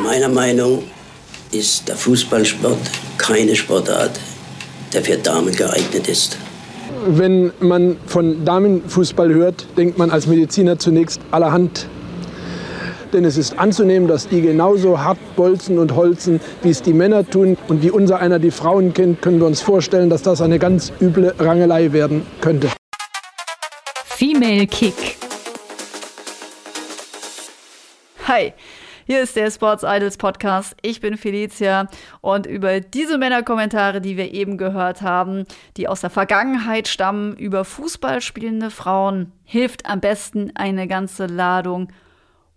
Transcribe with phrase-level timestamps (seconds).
[0.00, 0.84] Meiner Meinung
[1.52, 2.78] ist der Fußballsport
[3.18, 4.18] keine Sportart,
[4.92, 6.38] der für Damen geeignet ist.
[7.06, 11.86] Wenn man von Damenfußball hört, denkt man als Mediziner zunächst allerhand.
[13.12, 17.28] Denn es ist anzunehmen, dass die genauso hart bolzen und holzen, wie es die Männer
[17.28, 17.58] tun.
[17.68, 20.92] Und wie unser einer die Frauen kennt, können wir uns vorstellen, dass das eine ganz
[21.00, 22.68] üble Rangelei werden könnte.
[24.04, 25.16] Female Kick.
[28.26, 28.52] Hi.
[29.04, 30.76] Hier ist der Sports Idols Podcast.
[30.80, 31.88] Ich bin Felicia
[32.20, 35.44] und über diese Männerkommentare, die wir eben gehört haben,
[35.76, 41.88] die aus der Vergangenheit stammen, über Fußball spielende Frauen, hilft am besten eine ganze Ladung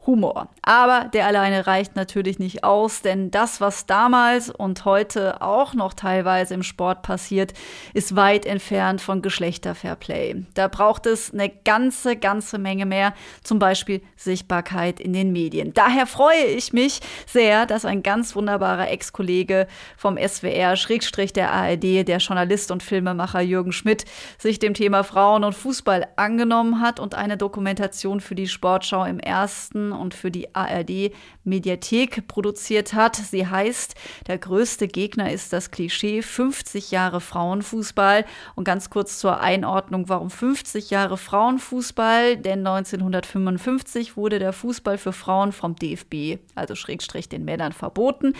[0.08, 0.50] Humor.
[0.61, 5.94] Aber der alleine reicht natürlich nicht aus, denn das, was damals und heute auch noch
[5.94, 7.53] teilweise im Sport passiert,
[7.94, 10.44] ist weit entfernt von Geschlechterfairplay.
[10.53, 15.73] Da braucht es eine ganze, ganze Menge mehr, zum Beispiel Sichtbarkeit in den Medien.
[15.73, 22.08] Daher freue ich mich sehr, dass ein ganz wunderbarer Ex-Kollege vom SWR, Schrägstrich der ARD,
[22.08, 24.06] der Journalist und Filmemacher Jürgen Schmidt,
[24.38, 29.19] sich dem Thema Frauen und Fußball angenommen hat und eine Dokumentation für die Sportschau im
[29.19, 31.12] ersten und für die ARD
[31.44, 33.16] Mediathek produziert hat.
[33.16, 33.96] Sie heißt
[34.28, 38.26] Der größte Gegner ist das Klischee 50 Jahre Frauenfußball.
[38.56, 42.38] Und ganz kurz zur Einordnung, warum 50 Jahre Frauenfußball?
[42.38, 48.34] Denn 1955 wurde der Fußball für Frauen vom DFB, also Schrägstrich den Männern, verboten.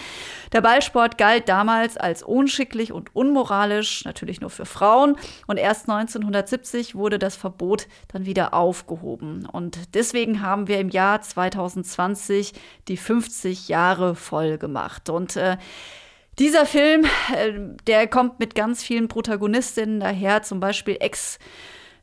[0.52, 5.16] Der Ballsport galt damals als unschicklich und unmoralisch, natürlich nur für Frauen.
[5.47, 9.46] Und erst 1970 wurde das Verbot dann wieder aufgehoben.
[9.46, 12.53] Und deswegen haben wir im Jahr 2000 2020
[12.88, 15.09] die 50 Jahre voll gemacht.
[15.09, 15.57] Und äh,
[16.39, 17.53] dieser Film, äh,
[17.88, 21.39] der kommt mit ganz vielen Protagonistinnen daher, zum Beispiel Ex-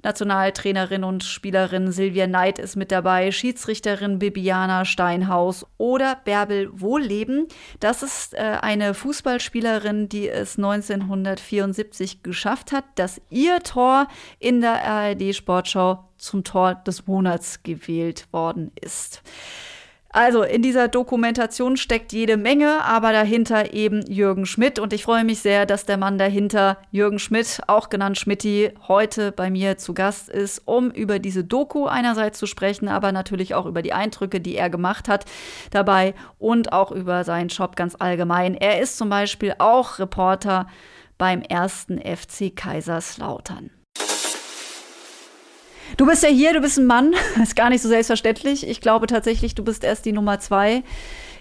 [0.02, 7.46] Nationaltrainerin und Spielerin Silvia Neid ist mit dabei, Schiedsrichterin Bibiana Steinhaus oder Bärbel Wohlleben.
[7.80, 14.08] Das ist äh, eine Fußballspielerin, die es 1974 geschafft hat, dass ihr Tor
[14.38, 19.22] in der ARD Sportschau zum Tor des Monats gewählt worden ist.
[20.14, 24.78] Also in dieser Dokumentation steckt jede Menge, aber dahinter eben Jürgen Schmidt.
[24.78, 29.32] Und ich freue mich sehr, dass der Mann dahinter, Jürgen Schmidt, auch genannt Schmidti, heute
[29.32, 33.64] bei mir zu Gast ist, um über diese Doku einerseits zu sprechen, aber natürlich auch
[33.64, 35.24] über die Eindrücke, die er gemacht hat
[35.70, 38.54] dabei und auch über seinen Job ganz allgemein.
[38.54, 40.66] Er ist zum Beispiel auch Reporter
[41.16, 43.70] beim ersten FC Kaiserslautern.
[45.96, 48.68] Du bist ja hier, du bist ein Mann, ist gar nicht so selbstverständlich.
[48.68, 50.82] Ich glaube tatsächlich, du bist erst die Nummer zwei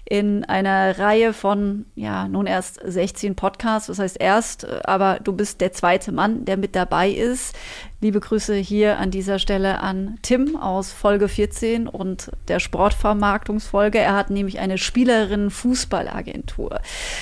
[0.04, 5.60] in einer Reihe von, ja, nun erst 16 Podcasts, das heißt erst, aber du bist
[5.60, 7.56] der zweite Mann, der mit dabei ist.
[8.00, 13.98] Liebe Grüße hier an dieser Stelle an Tim aus Folge 14 und der Sportvermarktungsfolge.
[13.98, 16.80] Er hat nämlich eine Spielerinnen-Fußballagentur.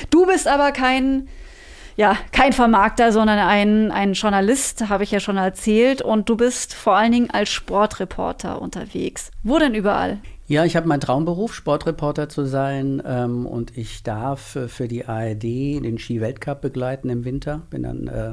[0.09, 1.29] Du bist aber kein
[2.01, 6.01] ja, kein Vermarkter, sondern ein, ein Journalist, habe ich ja schon erzählt.
[6.01, 9.31] Und du bist vor allen Dingen als Sportreporter unterwegs.
[9.43, 10.17] Wo denn überall?
[10.47, 13.03] Ja, ich habe meinen Traumberuf, Sportreporter zu sein.
[13.05, 17.67] Ähm, und ich darf äh, für die ARD den Ski-Weltcup begleiten im Winter.
[17.69, 18.33] Bin dann äh,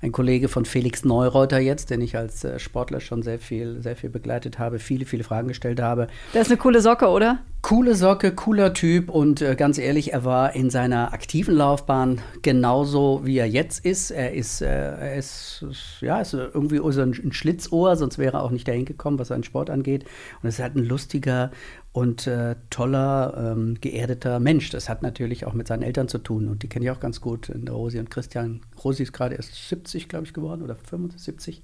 [0.00, 3.96] ein Kollege von Felix Neureuter jetzt, den ich als äh, Sportler schon sehr viel, sehr
[3.96, 6.08] viel begleitet habe, viele, viele Fragen gestellt habe.
[6.32, 7.38] Das ist eine coole Socke, oder?
[7.62, 13.22] Coole Socke, cooler Typ und äh, ganz ehrlich, er war in seiner aktiven Laufbahn genauso
[13.24, 14.10] wie er jetzt ist.
[14.10, 15.64] Er ist, äh, er ist
[16.00, 19.28] ja, ist irgendwie so ein, ein Schlitzohr, sonst wäre er auch nicht dahin gekommen, was
[19.28, 20.04] seinen Sport angeht.
[20.42, 21.50] Und es ist halt ein lustiger
[21.94, 24.68] und äh, toller, ähm, geerdeter Mensch.
[24.70, 27.20] Das hat natürlich auch mit seinen Eltern zu tun und die kenne ich auch ganz
[27.20, 27.52] gut.
[27.70, 28.62] Rosi und Christian.
[28.82, 31.62] Rosi ist gerade erst 70, glaube ich, geworden oder 75.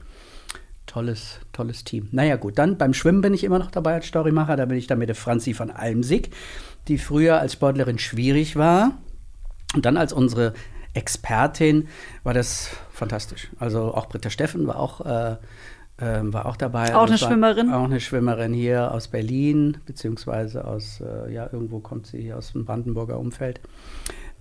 [0.86, 2.08] Tolles, tolles Team.
[2.12, 4.54] Naja, gut, dann beim Schwimmen bin ich immer noch dabei als Storymacher.
[4.56, 6.30] Da bin ich dann mit der Franzi von Almsig,
[6.86, 8.98] die früher als Sportlerin schwierig war.
[9.74, 10.54] Und dann als unsere
[10.94, 11.88] Expertin
[12.22, 13.48] war das fantastisch.
[13.58, 15.38] Also auch Britta Steffen war auch äh,
[16.00, 16.94] ähm, war auch dabei.
[16.94, 17.72] Auch eine Schwimmerin?
[17.72, 22.52] Auch eine Schwimmerin hier aus Berlin, beziehungsweise aus, äh, ja, irgendwo kommt sie hier aus
[22.52, 23.60] dem Brandenburger Umfeld.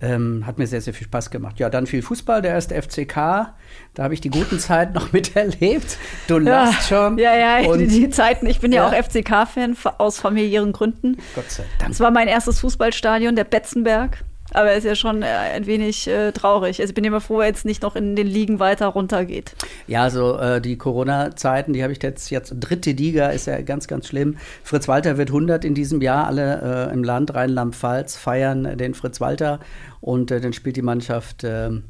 [0.02, 1.58] Ähm, hat mir sehr, sehr viel Spaß gemacht.
[1.58, 3.52] Ja, dann viel Fußball, der erste FCK.
[3.92, 5.98] Da habe ich die guten Zeiten noch miterlebt.
[6.26, 7.18] Du lachst schon.
[7.18, 8.46] Ja, ja, und, die, die, Zeiten.
[8.46, 11.18] Ich bin ja, ja auch FCK-Fan aus familiären Gründen.
[11.34, 11.90] Gott sei Dank.
[11.90, 14.24] Das war mein erstes Fußballstadion, der Betzenberg.
[14.52, 16.80] Aber er ist ja schon äh, ein wenig äh, traurig.
[16.80, 19.54] Also ich bin immer froh, wenn es nicht noch in den Ligen weiter runtergeht.
[19.86, 23.86] Ja, also äh, die Corona-Zeiten, die habe ich jetzt, jetzt dritte Liga, ist ja ganz,
[23.86, 24.36] ganz schlimm.
[24.62, 26.26] Fritz Walter wird 100 in diesem Jahr.
[26.26, 29.60] Alle äh, im Land Rheinland-Pfalz feiern den Fritz Walter
[30.00, 31.84] und äh, dann spielt die Mannschaft ähm,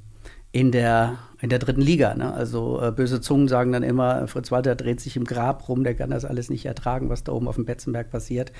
[0.52, 2.14] in der, in der dritten Liga.
[2.14, 2.32] Ne?
[2.34, 5.94] Also äh, böse Zungen sagen dann immer, Fritz Walter dreht sich im Grab rum, der
[5.94, 8.50] kann das alles nicht ertragen, was da oben auf dem Betzenberg passiert.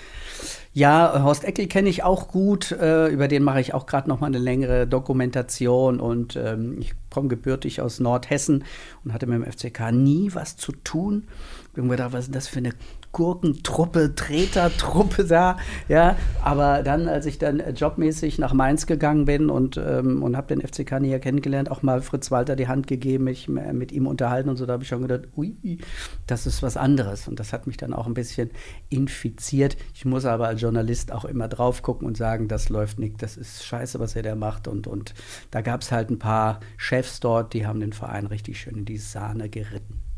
[0.72, 4.20] Ja, Horst Eckel kenne ich auch gut, äh, über den mache ich auch gerade noch
[4.20, 8.64] mal eine längere Dokumentation und ähm, ich komme gebürtig aus Nordhessen
[9.04, 11.24] und hatte mit dem FCK nie was zu tun.
[11.72, 12.72] Habe mir gedacht, was ist das für eine
[13.12, 15.56] Gurkentruppe, Tretertruppe da,
[15.88, 16.16] ja.
[16.42, 20.60] Aber dann, als ich dann jobmäßig nach Mainz gegangen bin und, ähm, und habe den
[20.66, 24.56] FCK näher kennengelernt, auch mal Fritz Walter die Hand gegeben, mich mit ihm unterhalten und
[24.56, 25.78] so, da habe ich schon gedacht, ui,
[26.26, 27.26] das ist was anderes.
[27.28, 28.50] Und das hat mich dann auch ein bisschen
[28.88, 29.76] infiziert.
[29.94, 33.36] Ich muss aber als Journalist auch immer drauf gucken und sagen, das läuft nicht, das
[33.36, 34.68] ist scheiße, was er da macht.
[34.68, 35.14] Und, und
[35.50, 38.84] da gab es halt ein paar Chefs dort, die haben den Verein richtig schön in
[38.84, 40.09] die Sahne geritten.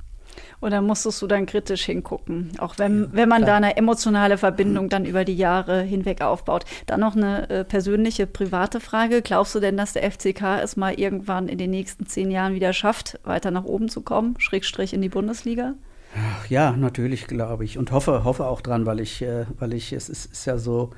[0.61, 2.52] Oder musstest du dann kritisch hingucken?
[2.58, 3.61] Auch wenn, ja, wenn man klar.
[3.61, 6.64] da eine emotionale Verbindung dann über die Jahre hinweg aufbaut.
[6.87, 9.23] Dann noch eine äh, persönliche, private Frage.
[9.23, 12.73] Glaubst du denn, dass der FCK es mal irgendwann in den nächsten zehn Jahren wieder
[12.73, 15.75] schafft, weiter nach oben zu kommen, Schrägstrich in die Bundesliga?
[16.49, 20.08] Ja, natürlich glaube ich und hoffe, hoffe auch dran, weil ich, äh, weil ich, es
[20.08, 20.90] ist, ist ja so,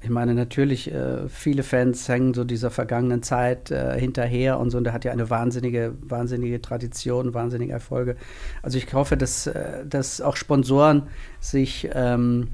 [0.00, 4.78] ich meine, natürlich, äh, viele Fans hängen so dieser vergangenen Zeit äh, hinterher und so.
[4.78, 8.16] Und der hat ja eine wahnsinnige, wahnsinnige Tradition, wahnsinnige Erfolge.
[8.62, 11.08] Also ich hoffe, dass, äh, dass auch Sponsoren
[11.40, 12.48] sich, ähm,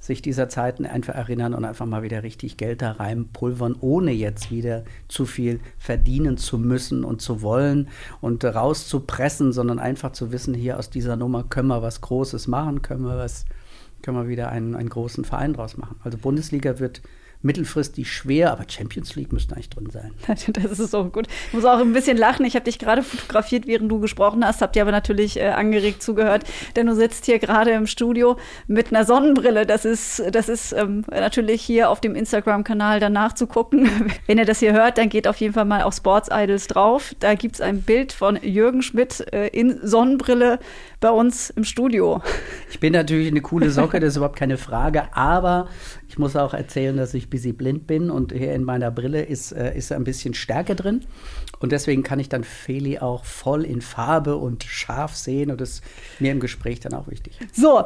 [0.00, 4.50] sich dieser Zeiten einfach erinnern und einfach mal wieder richtig Geld da reinpulvern, ohne jetzt
[4.50, 7.88] wieder zu viel verdienen zu müssen und zu wollen
[8.20, 12.82] und rauszupressen, sondern einfach zu wissen, hier aus dieser Nummer können wir was Großes machen,
[12.82, 13.44] können wir was
[14.02, 15.96] können wir wieder einen, einen großen Verein draus machen.
[16.04, 17.02] Also Bundesliga wird
[17.42, 20.12] mittelfristig schwer, aber Champions League müsste eigentlich drin sein.
[20.52, 21.26] Das ist so gut.
[21.48, 22.44] Ich muss auch ein bisschen lachen.
[22.44, 26.02] Ich habe dich gerade fotografiert, während du gesprochen hast, habt ihr aber natürlich äh, angeregt
[26.02, 26.44] zugehört,
[26.76, 28.36] denn du sitzt hier gerade im Studio
[28.66, 29.64] mit einer Sonnenbrille.
[29.64, 33.88] Das ist, das ist ähm, natürlich hier auf dem Instagram-Kanal danach zu gucken.
[34.26, 37.14] Wenn ihr das hier hört, dann geht auf jeden Fall mal auf Sports Idols drauf.
[37.20, 40.58] Da gibt es ein Bild von Jürgen Schmidt äh, in Sonnenbrille
[41.00, 42.22] bei uns im Studio.
[42.70, 45.68] Ich bin natürlich eine coole Socke, das ist überhaupt keine Frage, aber
[46.08, 49.52] ich muss auch erzählen, dass ich bisschen blind bin und hier in meiner Brille ist,
[49.52, 51.00] äh, ist ein bisschen Stärke drin.
[51.58, 55.70] Und deswegen kann ich dann Feli auch voll in Farbe und scharf sehen und das
[55.70, 55.84] ist
[56.20, 57.38] mir im Gespräch dann auch wichtig.
[57.52, 57.84] So,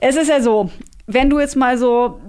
[0.00, 0.70] es ist ja so,
[1.06, 2.20] wenn du jetzt mal so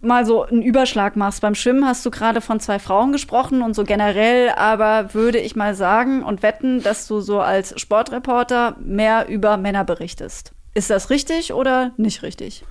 [0.00, 1.40] mal so einen Überschlag machst.
[1.40, 5.56] Beim Schwimmen hast du gerade von zwei Frauen gesprochen und so generell, aber würde ich
[5.56, 10.52] mal sagen und wetten, dass du so als Sportreporter mehr über Männer berichtest.
[10.74, 12.64] Ist das richtig oder nicht richtig?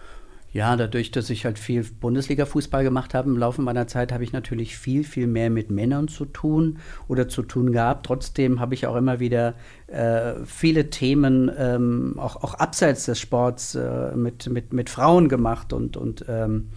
[0.53, 4.31] Ja, dadurch, dass ich halt viel Bundesliga-Fußball gemacht habe im Laufe meiner Zeit, habe ich
[4.31, 8.05] natürlich viel, viel mehr mit Männern zu tun oder zu tun gehabt.
[8.05, 9.55] Trotzdem habe ich auch immer wieder
[9.87, 15.73] äh, viele Themen, ähm, auch, auch abseits des Sports, äh, mit, mit, mit Frauen gemacht
[15.73, 16.69] und, und ähm,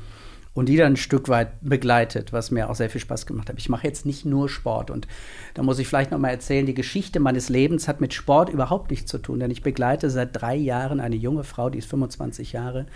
[0.52, 3.58] und die dann ein Stück weit begleitet, was mir auch sehr viel Spaß gemacht hat.
[3.58, 5.06] Ich mache jetzt nicht nur Sport und
[5.54, 8.90] da muss ich vielleicht noch mal erzählen, die Geschichte meines Lebens hat mit Sport überhaupt
[8.90, 12.52] nichts zu tun, denn ich begleite seit drei Jahren eine junge Frau, die ist 25
[12.52, 12.86] Jahre,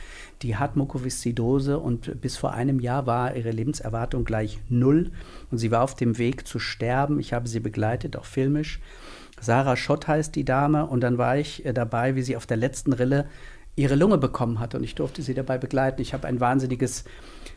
[0.42, 5.12] die hat Mukoviszidose und bis vor einem Jahr war ihre Lebenserwartung gleich null
[5.50, 7.20] und sie war auf dem Weg zu sterben.
[7.20, 8.80] Ich habe sie begleitet, auch filmisch.
[9.40, 12.56] Sarah Schott heißt die Dame und dann war ich äh, dabei, wie sie auf der
[12.56, 13.26] letzten Rille
[13.76, 16.00] ihre Lunge bekommen hat und ich durfte sie dabei begleiten.
[16.00, 17.04] Ich habe ein wahnsinniges,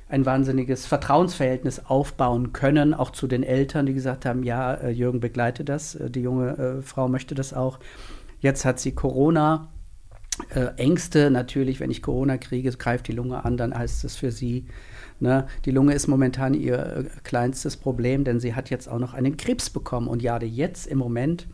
[0.10, 5.20] ein wahnsinniges Vertrauensverhältnis aufbauen können, auch zu den Eltern, die gesagt haben, ja, äh, Jürgen
[5.20, 7.80] begleite das, äh, die junge äh, Frau möchte das auch.
[8.40, 9.70] Jetzt hat sie Corona.
[10.50, 14.32] Äh, Ängste natürlich, wenn ich Corona kriege, greift die Lunge an, dann heißt es für
[14.32, 14.68] sie,
[15.20, 19.16] ne, die Lunge ist momentan ihr äh, kleinstes Problem, denn sie hat jetzt auch noch
[19.16, 21.48] einen Krebs bekommen und gerade jetzt im Moment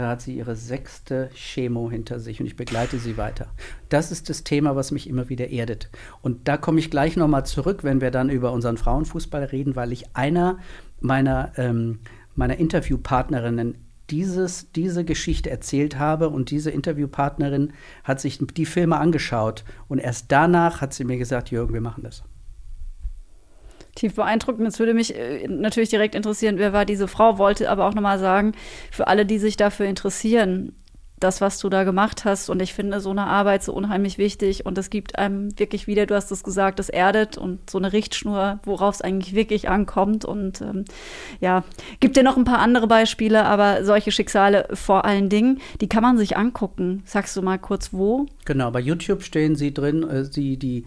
[0.00, 3.48] hat sie ihre sechste Chemo hinter sich und ich begleite sie weiter.
[3.88, 5.90] Das ist das Thema, was mich immer wieder erdet.
[6.22, 9.92] Und da komme ich gleich nochmal zurück, wenn wir dann über unseren Frauenfußball reden, weil
[9.92, 10.58] ich einer
[11.00, 12.00] meiner, ähm,
[12.34, 13.76] meiner Interviewpartnerinnen
[14.10, 17.72] dieses, diese Geschichte erzählt habe und diese Interviewpartnerin
[18.04, 22.04] hat sich die Filme angeschaut und erst danach hat sie mir gesagt, Jürgen, wir machen
[22.04, 22.22] das
[23.96, 24.68] tief beeindruckend.
[24.68, 28.18] Es würde mich äh, natürlich direkt interessieren, wer war diese Frau, wollte aber auch nochmal
[28.18, 28.52] sagen,
[28.92, 30.72] für alle, die sich dafür interessieren,
[31.18, 32.50] das, was du da gemacht hast.
[32.50, 34.66] Und ich finde so eine Arbeit so unheimlich wichtig.
[34.66, 37.92] Und es gibt einem wirklich wieder, du hast es gesagt, das erdet und so eine
[37.92, 40.24] Richtschnur, worauf es eigentlich wirklich ankommt.
[40.24, 40.84] Und ähm,
[41.40, 41.64] ja,
[42.00, 46.02] gibt dir noch ein paar andere Beispiele, aber solche Schicksale vor allen Dingen, die kann
[46.02, 47.02] man sich angucken.
[47.06, 48.26] Sagst du mal kurz wo?
[48.44, 50.84] Genau, bei YouTube stehen sie drin, äh, die, die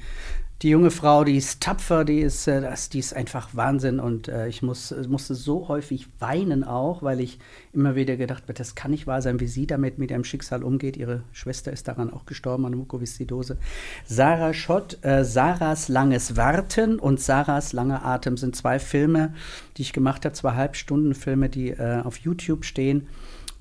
[0.62, 4.00] die junge Frau, die ist tapfer, die ist, äh, das, die ist einfach Wahnsinn.
[4.00, 7.40] Und äh, ich muss, musste so häufig weinen auch, weil ich
[7.72, 10.64] immer wieder gedacht habe, das kann nicht wahr sein, wie sie damit mit ihrem Schicksal
[10.64, 10.98] umgeht.
[10.98, 13.58] Ihre Schwester ist daran auch gestorben an Mukoviszidose.
[14.06, 19.34] Sarah Schott, äh, Sarahs langes Warten und Sarahs langer Atem sind zwei Filme,
[19.78, 23.08] die ich gemacht habe, zwei Halbstundenfilme, die äh, auf YouTube stehen.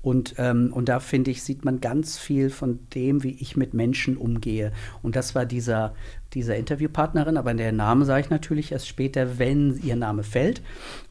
[0.01, 3.73] Und, ähm, und da finde ich, sieht man ganz viel von dem, wie ich mit
[3.73, 4.71] Menschen umgehe.
[5.03, 5.93] Und das war dieser,
[6.33, 10.61] dieser Interviewpartnerin, aber der Name sage ich natürlich erst später, wenn ihr Name fällt.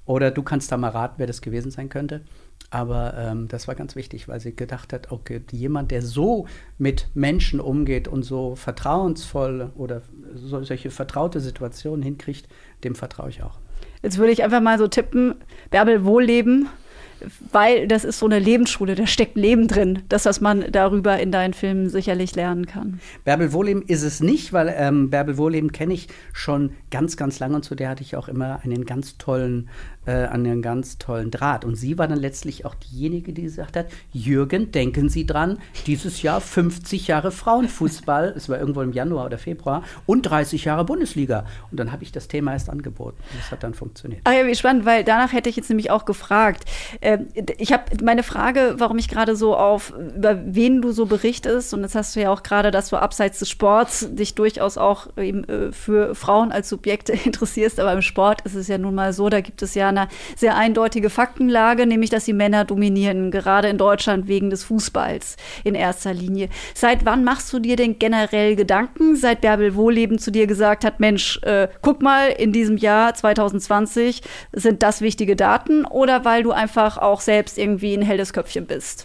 [0.06, 2.22] Oder du kannst da mal raten, wer das gewesen sein könnte.
[2.70, 7.08] Aber ähm, das war ganz wichtig, weil sie gedacht hat, okay, jemand, der so mit
[7.14, 10.02] Menschen umgeht und so vertrauensvoll oder
[10.34, 12.48] so, solche vertraute Situationen hinkriegt,
[12.84, 13.58] dem vertraue ich auch.
[14.02, 15.36] Jetzt würde ich einfach mal so tippen,
[15.70, 16.68] Bärbel Wohlleben
[17.52, 21.32] weil das ist so eine Lebensschule, da steckt Leben drin, das, was man darüber in
[21.32, 23.00] deinen Filmen sicherlich lernen kann.
[23.24, 27.56] Bärbel Wohleben ist es nicht, weil ähm, Bärbel Wohleben kenne ich schon ganz, ganz lange
[27.56, 29.68] und zu der hatte ich auch immer einen ganz tollen
[30.08, 31.66] äh, einen ganz tollen Draht.
[31.66, 36.22] Und sie war dann letztlich auch diejenige, die gesagt hat, Jürgen, denken Sie dran, dieses
[36.22, 41.44] Jahr 50 Jahre Frauenfußball, es war irgendwo im Januar oder Februar, und 30 Jahre Bundesliga.
[41.70, 43.18] Und dann habe ich das Thema erst angeboten.
[43.36, 44.22] Das hat dann funktioniert.
[44.24, 46.64] Ah ja, wie spannend, weil danach hätte ich jetzt nämlich auch gefragt.
[47.02, 47.18] Äh,
[47.58, 51.82] ich habe meine Frage, warum ich gerade so auf, über wen du so berichtest, und
[51.82, 55.44] jetzt hast du ja auch gerade, dass du abseits des Sports dich durchaus auch eben
[55.44, 59.28] äh, für Frauen als Subjekte interessierst, aber im Sport ist es ja nun mal so,
[59.28, 63.68] da gibt es ja eine eine sehr eindeutige Faktenlage, nämlich dass die Männer dominieren, gerade
[63.68, 66.48] in Deutschland wegen des Fußballs in erster Linie.
[66.74, 71.00] Seit wann machst du dir denn generell Gedanken, seit Bärbel Wohleben zu dir gesagt hat,
[71.00, 76.52] Mensch, äh, guck mal, in diesem Jahr 2020 sind das wichtige Daten oder weil du
[76.52, 79.04] einfach auch selbst irgendwie ein helles Köpfchen bist?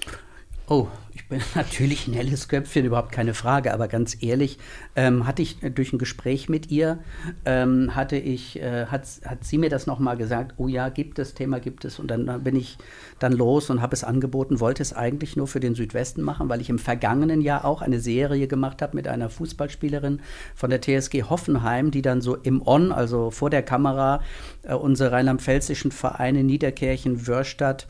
[0.68, 4.58] Oh, ich bin natürlich ein helles Köpfchen, überhaupt keine Frage, aber ganz ehrlich,
[4.96, 7.00] ähm, hatte ich äh, durch ein Gespräch mit ihr,
[7.46, 11.34] ähm, hatte ich, äh, hat, hat sie mir das nochmal gesagt, oh ja, gibt es,
[11.34, 12.00] Thema gibt es.
[12.00, 12.78] Und dann bin ich
[13.20, 16.62] dann los und habe es angeboten, wollte es eigentlich nur für den Südwesten machen, weil
[16.62, 20.22] ich im vergangenen Jahr auch eine Serie gemacht habe mit einer Fußballspielerin
[20.56, 24.22] von der TSG Hoffenheim, die dann so im On, also vor der Kamera,
[24.64, 27.88] äh, unsere rheinland-pfälzischen Vereine Niederkirchen, Wörstadt,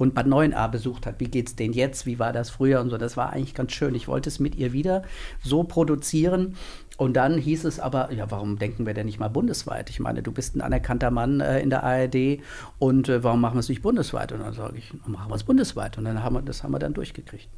[0.00, 1.16] und Bad Neuenahr besucht hat.
[1.18, 2.06] Wie geht's denen jetzt?
[2.06, 2.96] Wie war das früher und so?
[2.96, 3.94] Das war eigentlich ganz schön.
[3.94, 5.02] Ich wollte es mit ihr wieder
[5.44, 6.56] so produzieren.
[6.96, 9.90] Und dann hieß es aber, ja, warum denken wir denn nicht mal bundesweit?
[9.90, 12.40] Ich meine, du bist ein anerkannter Mann äh, in der ARD
[12.78, 14.32] und äh, warum machen wir es nicht bundesweit?
[14.32, 15.98] Und dann sage ich, machen wir es bundesweit.
[15.98, 17.48] Und dann haben wir, das haben wir dann durchgekriegt.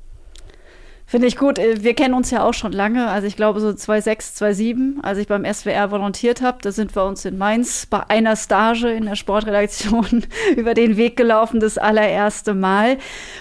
[1.06, 1.58] Finde ich gut.
[1.58, 3.08] Äh, wir kennen uns ja auch schon lange.
[3.08, 7.04] Also ich glaube so 2006, 2007, als ich beim SWR volontiert habe, da sind wir
[7.04, 10.24] uns in Mainz bei einer Stage in der Sportredaktion
[10.56, 12.98] über den Weg gelaufen, das allererste Mal.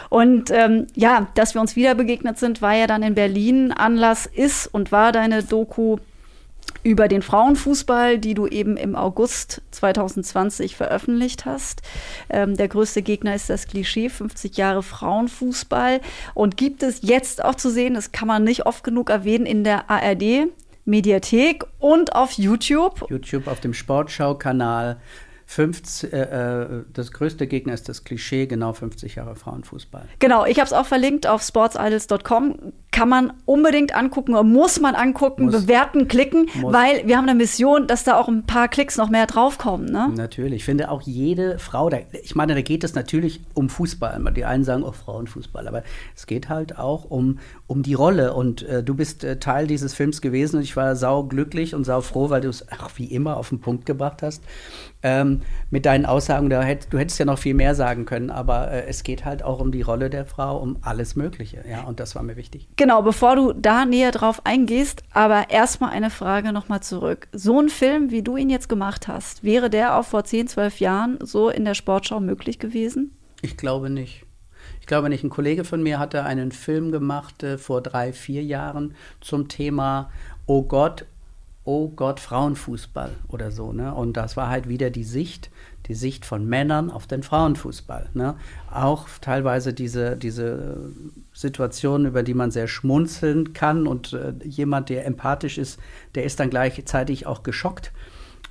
[0.09, 3.71] Und ähm, ja, dass wir uns wieder begegnet sind, war ja dann in Berlin.
[3.71, 5.97] Anlass ist und war deine Doku
[6.83, 11.81] über den Frauenfußball, die du eben im August 2020 veröffentlicht hast.
[12.29, 16.01] Ähm, der größte Gegner ist das Klischee, 50 Jahre Frauenfußball.
[16.33, 19.63] Und gibt es jetzt auch zu sehen, das kann man nicht oft genug erwähnen, in
[19.63, 20.47] der ARD.
[20.83, 23.05] Mediathek und auf YouTube.
[23.07, 24.97] YouTube auf dem Sportschau-Kanal
[25.51, 30.05] 50, äh, äh, das größte Gegner ist das Klischee, genau 50 Jahre Frauenfußball.
[30.19, 32.71] Genau, ich habe es auch verlinkt auf sportsidols.com.
[32.91, 36.71] Kann man unbedingt angucken, muss man angucken, muss, bewerten, klicken, muss.
[36.71, 39.91] weil wir haben eine Mission, dass da auch ein paar Klicks noch mehr draufkommen.
[39.91, 40.09] Ne?
[40.15, 40.59] Natürlich.
[40.59, 44.23] Ich finde auch jede Frau, da, ich meine, da geht es natürlich um Fußball.
[44.33, 45.83] Die einen sagen, oh, Frauenfußball, aber
[46.15, 47.39] es geht halt auch um,
[47.71, 48.33] um die Rolle.
[48.33, 51.85] Und äh, du bist äh, Teil dieses Films gewesen und ich war sau glücklich und
[51.85, 54.43] sau froh, weil du es wie immer auf den Punkt gebracht hast
[55.03, 56.49] ähm, mit deinen Aussagen.
[56.49, 59.41] Da hätt, du hättest ja noch viel mehr sagen können, aber äh, es geht halt
[59.41, 61.63] auch um die Rolle der Frau, um alles Mögliche.
[61.69, 62.67] Ja, und das war mir wichtig.
[62.75, 67.29] Genau, bevor du da näher drauf eingehst, aber erstmal eine Frage nochmal zurück.
[67.31, 70.79] So ein Film, wie du ihn jetzt gemacht hast, wäre der auch vor 10, 12
[70.81, 73.17] Jahren so in der Sportschau möglich gewesen?
[73.41, 74.25] Ich glaube nicht.
[74.81, 75.23] Ich glaube nicht.
[75.23, 80.11] Ein Kollege von mir hatte einen Film gemacht äh, vor drei, vier Jahren zum Thema
[80.47, 81.05] Oh Gott,
[81.63, 83.71] oh Gott, Frauenfußball oder so.
[83.71, 83.93] Ne?
[83.93, 85.51] Und das war halt wieder die Sicht,
[85.87, 88.09] die Sicht von Männern auf den Frauenfußball.
[88.13, 88.35] Ne?
[88.71, 90.91] Auch teilweise diese, diese
[91.31, 95.79] Situationen, über die man sehr schmunzeln kann und äh, jemand, der empathisch ist,
[96.15, 97.91] der ist dann gleichzeitig auch geschockt.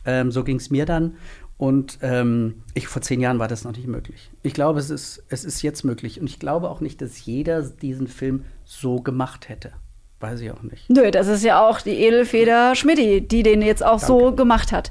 [0.07, 1.17] Ähm, so ging es mir dann.
[1.61, 4.31] Und ähm, ich, vor zehn Jahren war das noch nicht möglich.
[4.43, 6.19] Ich glaube, es ist, es ist jetzt möglich.
[6.19, 9.73] Und ich glaube auch nicht, dass jeder diesen Film so gemacht hätte.
[10.21, 10.89] Weiß ich auch nicht.
[10.89, 14.07] Nö, das ist ja auch die Edelfeder Schmidti, die den jetzt auch Danke.
[14.07, 14.91] so gemacht hat.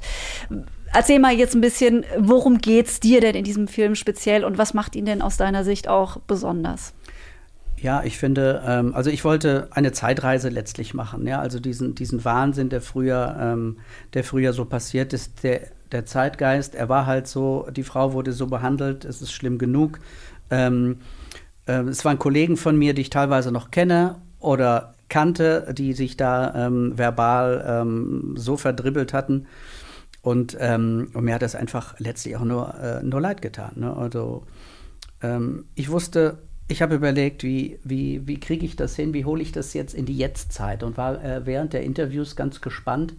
[0.94, 4.72] Erzähl mal jetzt ein bisschen, worum geht's dir denn in diesem Film speziell und was
[4.72, 6.94] macht ihn denn aus deiner Sicht auch besonders?
[7.78, 11.26] Ja, ich finde, ähm, also ich wollte eine Zeitreise letztlich machen.
[11.26, 13.78] Ja, also diesen, diesen Wahnsinn, der früher, ähm,
[14.14, 15.62] der früher so passiert ist, der,
[15.92, 19.98] der Zeitgeist, er war halt so, die Frau wurde so behandelt, es ist schlimm genug.
[20.50, 20.98] Ähm,
[21.66, 26.16] äh, es waren Kollegen von mir, die ich teilweise noch kenne oder kannte, die sich
[26.16, 29.46] da ähm, verbal ähm, so verdribbelt hatten.
[30.22, 33.72] Und, ähm, und, mir hat das einfach letztlich auch nur, äh, nur leid getan.
[33.76, 33.96] Ne?
[33.96, 34.44] Also
[35.74, 36.38] ich wusste,
[36.70, 39.92] ich habe überlegt, wie, wie, wie kriege ich das hin, wie hole ich das jetzt
[39.92, 43.14] in die Jetztzeit und war äh, während der Interviews ganz gespannt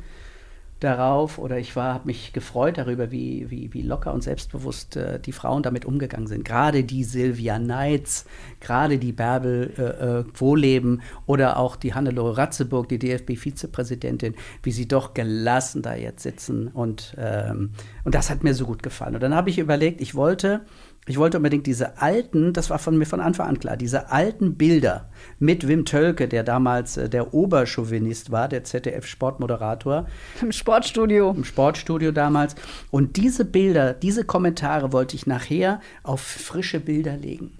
[0.82, 5.20] darauf oder ich war, habe mich gefreut darüber, wie, wie, wie locker und selbstbewusst äh,
[5.20, 6.44] die Frauen damit umgegangen sind.
[6.44, 8.26] Gerade die Sylvia Neitz,
[8.60, 9.82] gerade die Bärbel äh,
[10.20, 16.24] äh Wohleben oder auch die Hannelore Ratzeburg, die DFB-Vizepräsidentin, wie sie doch gelassen da jetzt
[16.24, 17.72] sitzen und, ähm,
[18.04, 19.16] und das hat mir so gut gefallen.
[19.16, 20.62] Und dann habe ich überlegt, ich wollte
[21.08, 24.55] ich wollte unbedingt diese alten, das war von mir von Anfang an klar, diese alten
[24.55, 30.05] Bilder mit Wim Tölke, der damals äh, der Oberchauvinist war, der ZDF-Sportmoderator.
[30.41, 31.31] Im Sportstudio.
[31.36, 32.55] Im Sportstudio damals.
[32.91, 37.58] Und diese Bilder, diese Kommentare wollte ich nachher auf frische Bilder legen.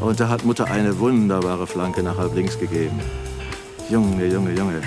[0.00, 3.00] Und da hat Mutter eine wunderbare Flanke nach halb links gegeben.
[3.90, 4.80] Junge, Junge, Junge.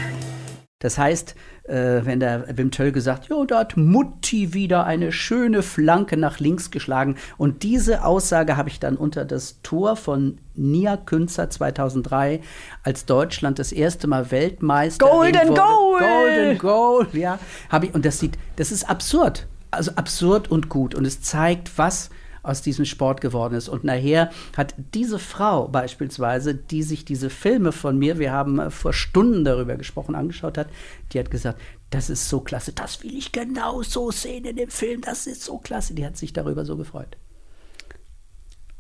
[0.80, 1.36] Das heißt,
[1.68, 6.40] äh, wenn der Wim Tölke sagt, jo, da hat Mutti wieder eine schöne Flanke nach
[6.40, 7.16] links geschlagen.
[7.38, 12.42] Und diese Aussage habe ich dann unter das Tor von Nia Künzer 2003,
[12.84, 15.62] als Deutschland das erste Mal Weltmeister Golden wurde.
[15.62, 16.00] Goal!
[16.00, 17.40] Golden Goal, ja.
[17.82, 19.48] Ich, und das sieht, das ist absurd.
[19.70, 20.96] Also absurd und gut.
[20.96, 22.10] Und es zeigt, was
[22.44, 23.70] aus diesem Sport geworden ist.
[23.70, 28.70] Und nachher hat diese Frau beispielsweise, die sich diese Filme von mir, wir haben äh,
[28.70, 30.70] vor Stunden darüber gesprochen, angeschaut hat,
[31.14, 34.70] die hat gesagt, das ist so klasse, das will ich genau so sehen in dem
[34.70, 35.94] Film, das ist so klasse.
[35.94, 37.18] Die hat sich darüber so gefreut.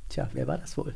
[0.09, 0.93] Tja, wer war das wohl?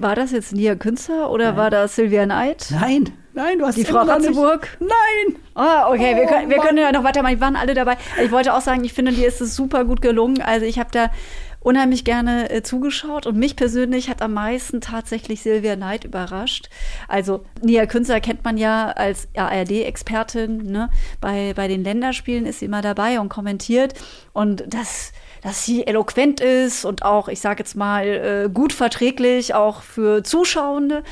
[0.00, 1.56] War das jetzt Nia Künzer oder Nein.
[1.58, 2.68] war das Silvia Neid?
[2.70, 4.66] Nein, nein, du hast die Frau Ratzeburg.
[4.80, 5.36] Nein.
[5.54, 7.34] Oh, okay, oh, wir, können, wir können ja noch weitermachen.
[7.34, 7.98] Die waren alle dabei.
[8.24, 10.40] Ich wollte auch sagen, ich finde, dir ist es super gut gelungen.
[10.40, 11.10] Also ich habe da
[11.60, 16.70] unheimlich gerne äh, zugeschaut und mich persönlich hat am meisten tatsächlich Silvia Neid überrascht.
[17.06, 20.62] Also Nia Künzer kennt man ja als ARD-Expertin.
[20.62, 20.88] Ne?
[21.20, 23.92] Bei, bei den Länderspielen ist sie immer dabei und kommentiert
[24.32, 29.54] und das dass sie eloquent ist und auch, ich sage jetzt mal, äh, gut verträglich,
[29.54, 31.02] auch für Zuschauende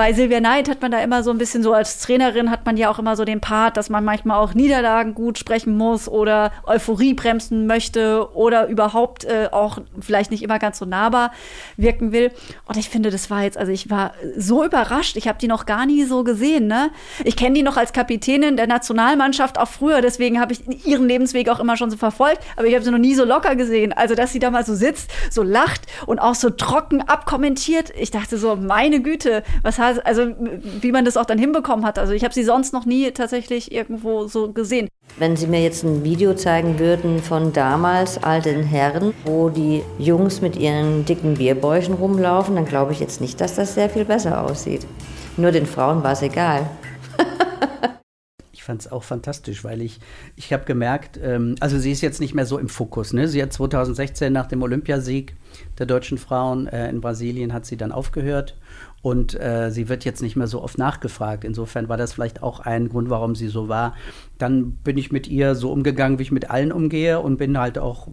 [0.00, 2.78] bei Silvia Neid hat man da immer so ein bisschen so als Trainerin hat man
[2.78, 6.52] ja auch immer so den Part, dass man manchmal auch Niederlagen gut sprechen muss oder
[6.64, 11.32] Euphorie bremsen möchte oder überhaupt äh, auch vielleicht nicht immer ganz so nahbar
[11.76, 12.32] wirken will.
[12.64, 15.18] Und ich finde, das war jetzt, also ich war so überrascht.
[15.18, 16.66] Ich habe die noch gar nie so gesehen.
[16.66, 16.88] Ne?
[17.22, 21.50] Ich kenne die noch als Kapitänin der Nationalmannschaft auch früher, deswegen habe ich ihren Lebensweg
[21.50, 22.38] auch immer schon so verfolgt.
[22.56, 23.92] Aber ich habe sie noch nie so locker gesehen.
[23.92, 27.92] Also, dass sie da mal so sitzt, so lacht und auch so trocken abkommentiert.
[27.98, 30.34] Ich dachte so, meine Güte, was hat, also
[30.80, 31.98] wie man das auch dann hinbekommen hat.
[31.98, 34.88] Also ich habe sie sonst noch nie tatsächlich irgendwo so gesehen.
[35.18, 40.40] Wenn Sie mir jetzt ein Video zeigen würden von damals alten Herren, wo die Jungs
[40.40, 44.42] mit ihren dicken Bierbäuchen rumlaufen, dann glaube ich jetzt nicht, dass das sehr viel besser
[44.42, 44.86] aussieht.
[45.36, 46.70] Nur den Frauen war es egal.
[48.52, 50.00] ich fand es auch fantastisch, weil ich,
[50.36, 53.12] ich habe gemerkt, ähm, also sie ist jetzt nicht mehr so im Fokus.
[53.12, 53.26] Ne?
[53.26, 55.34] Sie hat 2016 nach dem Olympiasieg
[55.78, 58.56] der deutschen Frauen äh, in Brasilien hat sie dann aufgehört
[59.02, 61.44] und äh, sie wird jetzt nicht mehr so oft nachgefragt.
[61.44, 63.94] Insofern war das vielleicht auch ein Grund, warum sie so war.
[64.36, 67.78] Dann bin ich mit ihr so umgegangen, wie ich mit allen umgehe und bin halt
[67.78, 68.08] auch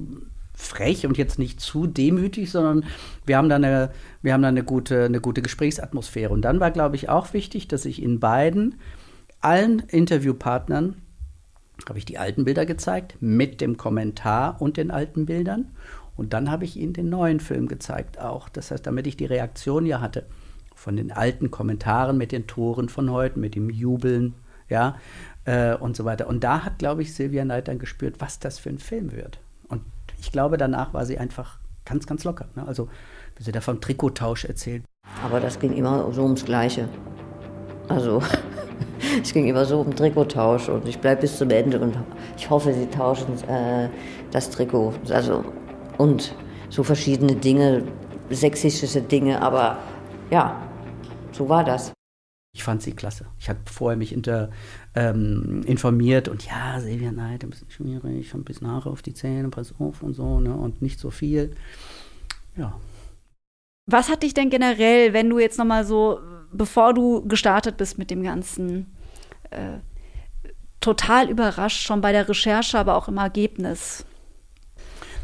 [0.54, 2.86] frech und jetzt nicht zu demütig, sondern
[3.26, 6.34] wir haben da eine, wir haben da eine gute, eine gute Gesprächsatmosphäre.
[6.34, 8.76] Und dann war, glaube ich, auch wichtig, dass ich in beiden,
[9.42, 10.96] allen Interviewpartnern,
[11.88, 15.74] habe ich die alten Bilder gezeigt, mit dem Kommentar und den alten Bildern.
[16.16, 18.50] Und dann habe ich ihnen den neuen Film gezeigt auch.
[18.50, 20.26] Das heißt, damit ich die Reaktion ja hatte
[20.78, 24.36] von den alten Kommentaren mit den Toren von heute, mit dem Jubeln,
[24.70, 24.98] ja,
[25.46, 26.28] äh, und so weiter.
[26.28, 29.40] Und da hat, glaube ich, Silvia Neid dann gespürt, was das für ein Film wird.
[29.68, 29.82] Und
[30.20, 32.46] ich glaube, danach war sie einfach ganz, ganz locker.
[32.56, 32.66] Ne?
[32.68, 32.90] Also,
[33.38, 34.84] wie sie da vom Trikottausch erzählt.
[35.24, 36.90] Aber das ging immer so ums Gleiche.
[37.88, 38.22] Also,
[39.24, 41.98] es ging immer so um Trikottausch und ich bleibe bis zum Ende und
[42.38, 43.90] ich hoffe, sie tauschen äh,
[44.32, 44.94] das Trikot.
[45.10, 45.44] Also,
[45.98, 46.36] und
[46.70, 47.84] so verschiedene Dinge,
[48.30, 49.78] sexistische Dinge, aber
[50.30, 50.62] ja,
[51.32, 51.94] so war das.
[52.54, 53.28] Ich fand sie klasse.
[53.38, 54.50] Ich hatte vorher mich inter,
[54.96, 59.50] ähm, informiert und ja, Silvia Neid, ein bisschen schwierig, ein bisschen Haare auf die Zähne,
[59.50, 60.56] pass auf und so, ne?
[60.56, 61.56] Und nicht so viel.
[62.56, 62.80] Ja.
[63.86, 66.20] Was hat dich denn generell, wenn du jetzt nochmal so,
[66.52, 68.88] bevor du gestartet bist mit dem Ganzen,
[69.52, 69.78] äh,
[70.80, 74.04] total überrascht, schon bei der Recherche, aber auch im Ergebnis?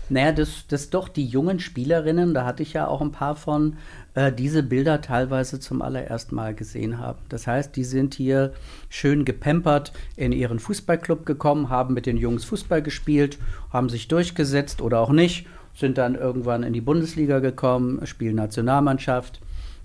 [0.09, 3.77] Naja, das, das doch die jungen Spielerinnen, da hatte ich ja auch ein paar von,
[4.15, 7.19] äh, diese Bilder teilweise zum allerersten Mal gesehen haben.
[7.30, 8.54] Das heißt, die sind hier
[8.89, 13.38] schön gepempert in ihren Fußballclub gekommen, haben mit den Jungs Fußball gespielt,
[13.71, 19.41] haben sich durchgesetzt oder auch nicht, sind dann irgendwann in die Bundesliga gekommen, spielen Nationalmannschaft.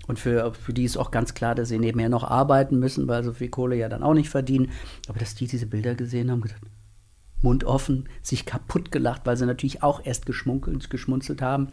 [0.07, 3.23] Und für, für die ist auch ganz klar, dass sie nebenher noch arbeiten müssen, weil
[3.23, 4.71] so viel Kohle ja dann auch nicht verdienen.
[5.07, 6.61] Aber dass die diese Bilder gesehen haben, gedacht,
[7.41, 11.69] Mund offen, sich kaputt gelacht, weil sie natürlich auch erst geschmunkelt, geschmunzelt haben.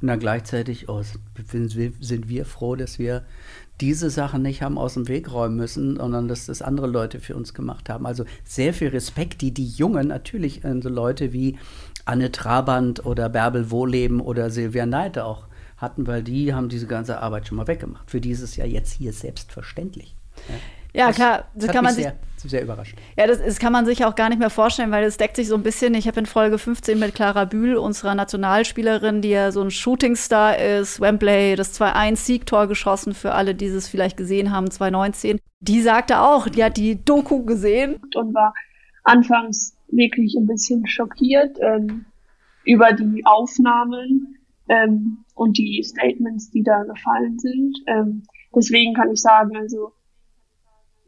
[0.00, 1.02] Und dann gleichzeitig oh,
[1.50, 3.24] sind wir froh, dass wir
[3.80, 7.36] diese Sachen nicht haben aus dem Weg räumen müssen, sondern dass das andere Leute für
[7.36, 8.06] uns gemacht haben.
[8.06, 11.58] Also sehr viel Respekt, die die Jungen, natürlich äh, so Leute wie
[12.04, 17.20] Anne Trabant oder Bärbel Wohleben oder Silvia Neid auch hatten, weil die haben diese ganze
[17.20, 18.10] Arbeit schon mal weggemacht.
[18.10, 20.14] Für dieses Jahr jetzt hier selbstverständlich.
[20.48, 20.54] Ja.
[20.94, 22.06] Ja, das, klar, das, das kann man sich
[22.40, 22.96] sehr, sehr überrascht.
[23.16, 25.48] Ja, das, das, kann man sich auch gar nicht mehr vorstellen, weil es deckt sich
[25.48, 25.94] so ein bisschen.
[25.94, 30.58] Ich habe in Folge 15 mit Clara Bühl, unserer Nationalspielerin, die ja so ein Shootingstar
[30.58, 35.38] ist, Wembley, das 2-1-Siegtor geschossen für alle, die es vielleicht gesehen haben, 2019.
[35.60, 38.54] Die sagte auch, die hat die Doku gesehen und war
[39.04, 42.06] anfangs wirklich ein bisschen schockiert ähm,
[42.64, 47.76] über die Aufnahmen ähm, und die Statements, die da gefallen sind.
[47.86, 48.22] Ähm,
[48.54, 49.92] deswegen kann ich sagen, also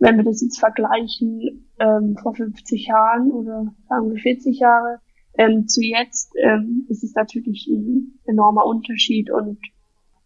[0.02, 4.98] wenn wir das jetzt vergleichen ähm, vor 50 Jahren oder sagen wir 40 Jahre
[5.38, 9.58] ähm, zu jetzt, ähm, ist es natürlich ein enormer Unterschied und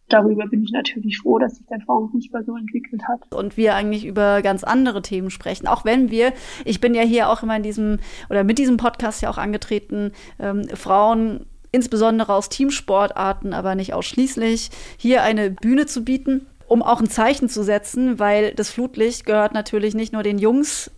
[0.09, 3.21] darüber bin ich natürlich froh, dass sich der Frauenfußball so entwickelt hat.
[3.35, 5.67] Und wir eigentlich über ganz andere Themen sprechen.
[5.67, 6.33] Auch wenn wir,
[6.65, 7.99] ich bin ja hier auch immer in diesem,
[8.31, 14.71] oder mit diesem Podcast ja auch angetreten, ähm, Frauen insbesondere aus Teamsportarten, aber nicht ausschließlich,
[14.97, 19.55] hier eine Bühne zu bieten um auch ein Zeichen zu setzen, weil das Flutlicht gehört
[19.55, 20.90] natürlich nicht nur den Jungs,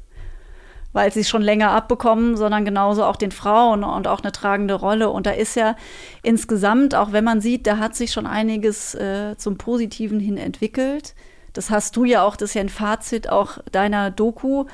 [0.92, 4.74] weil sie es schon länger abbekommen, sondern genauso auch den Frauen und auch eine tragende
[4.74, 5.10] Rolle.
[5.10, 5.76] Und da ist ja
[6.22, 11.14] insgesamt, auch wenn man sieht, da hat sich schon einiges äh, zum Positiven hin entwickelt.
[11.52, 14.64] Das hast du ja auch, das ist ja ein Fazit auch deiner Doku.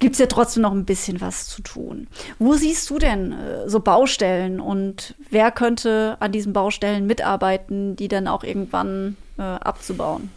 [0.00, 2.08] Gibt es ja trotzdem noch ein bisschen was zu tun.
[2.38, 8.08] Wo siehst du denn äh, so Baustellen und wer könnte an diesen Baustellen mitarbeiten, die
[8.08, 10.30] dann auch irgendwann äh, abzubauen?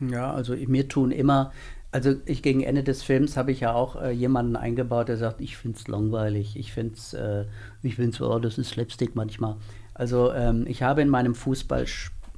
[0.00, 1.52] Ja, also mir tun immer,
[1.90, 5.40] also ich gegen Ende des Films habe ich ja auch äh, jemanden eingebaut, der sagt,
[5.40, 7.44] ich finde es langweilig, ich finde es, äh,
[7.82, 9.56] ich finde oh, das ist Slapstick manchmal.
[9.94, 11.86] Also ähm, ich habe in meinem Fußball,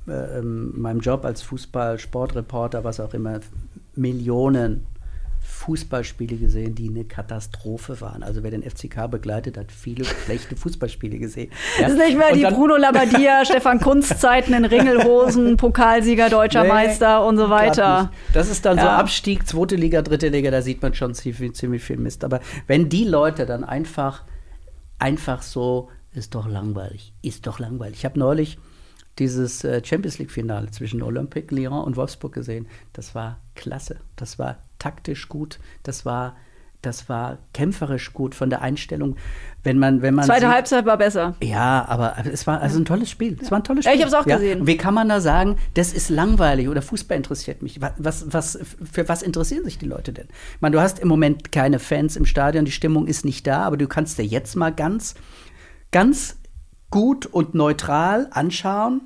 [0.07, 3.41] äh, ähm, meinem Job als Fußball-Sportreporter, was auch immer,
[3.97, 4.87] Millionen
[5.59, 8.23] Fußballspiele gesehen, die eine Katastrophe waren.
[8.23, 11.51] Also wer den FCK begleitet, hat viele schlechte Fußballspiele gesehen.
[11.79, 11.89] Ja?
[11.89, 16.31] Das ist nicht mehr und die dann, Bruno Labbadia, Stefan Kunz Zeiten in Ringelhosen, Pokalsieger,
[16.31, 18.13] deutscher nee, Meister und so weiter.
[18.33, 18.85] Das ist dann ja.
[18.85, 22.23] so Abstieg, zweite Liga, dritte Liga, da sieht man schon ziemlich, ziemlich viel Mist.
[22.23, 24.23] Aber wenn die Leute dann einfach,
[25.01, 27.99] einfach so, ist doch langweilig, ist doch langweilig.
[27.99, 28.59] Ich habe neulich
[29.19, 32.69] dieses äh, Champions League-Finale zwischen Olympique Lyon und Wolfsburg gesehen.
[32.93, 33.97] Das war klasse.
[34.17, 35.59] Das war taktisch gut.
[35.83, 36.37] Das war,
[36.81, 39.17] das war kämpferisch gut von der Einstellung.
[39.65, 41.35] Wenn man, wenn man Zweite sieht, Halbzeit war besser.
[41.43, 43.37] Ja, aber es war also ein tolles Spiel.
[43.43, 43.93] Es war ein tolles Spiel.
[43.93, 44.61] Ja, ich habe es auch gesehen.
[44.61, 47.81] Und wie kann man da sagen, das ist langweilig oder Fußball interessiert mich?
[47.81, 48.59] Was, was,
[48.91, 50.29] für was interessieren sich die Leute denn?
[50.55, 53.65] Ich meine, du hast im Moment keine Fans im Stadion, die Stimmung ist nicht da,
[53.65, 55.17] aber du kannst dir jetzt mal ganz,
[55.91, 56.37] ganz
[56.91, 59.03] gut und neutral anschauen,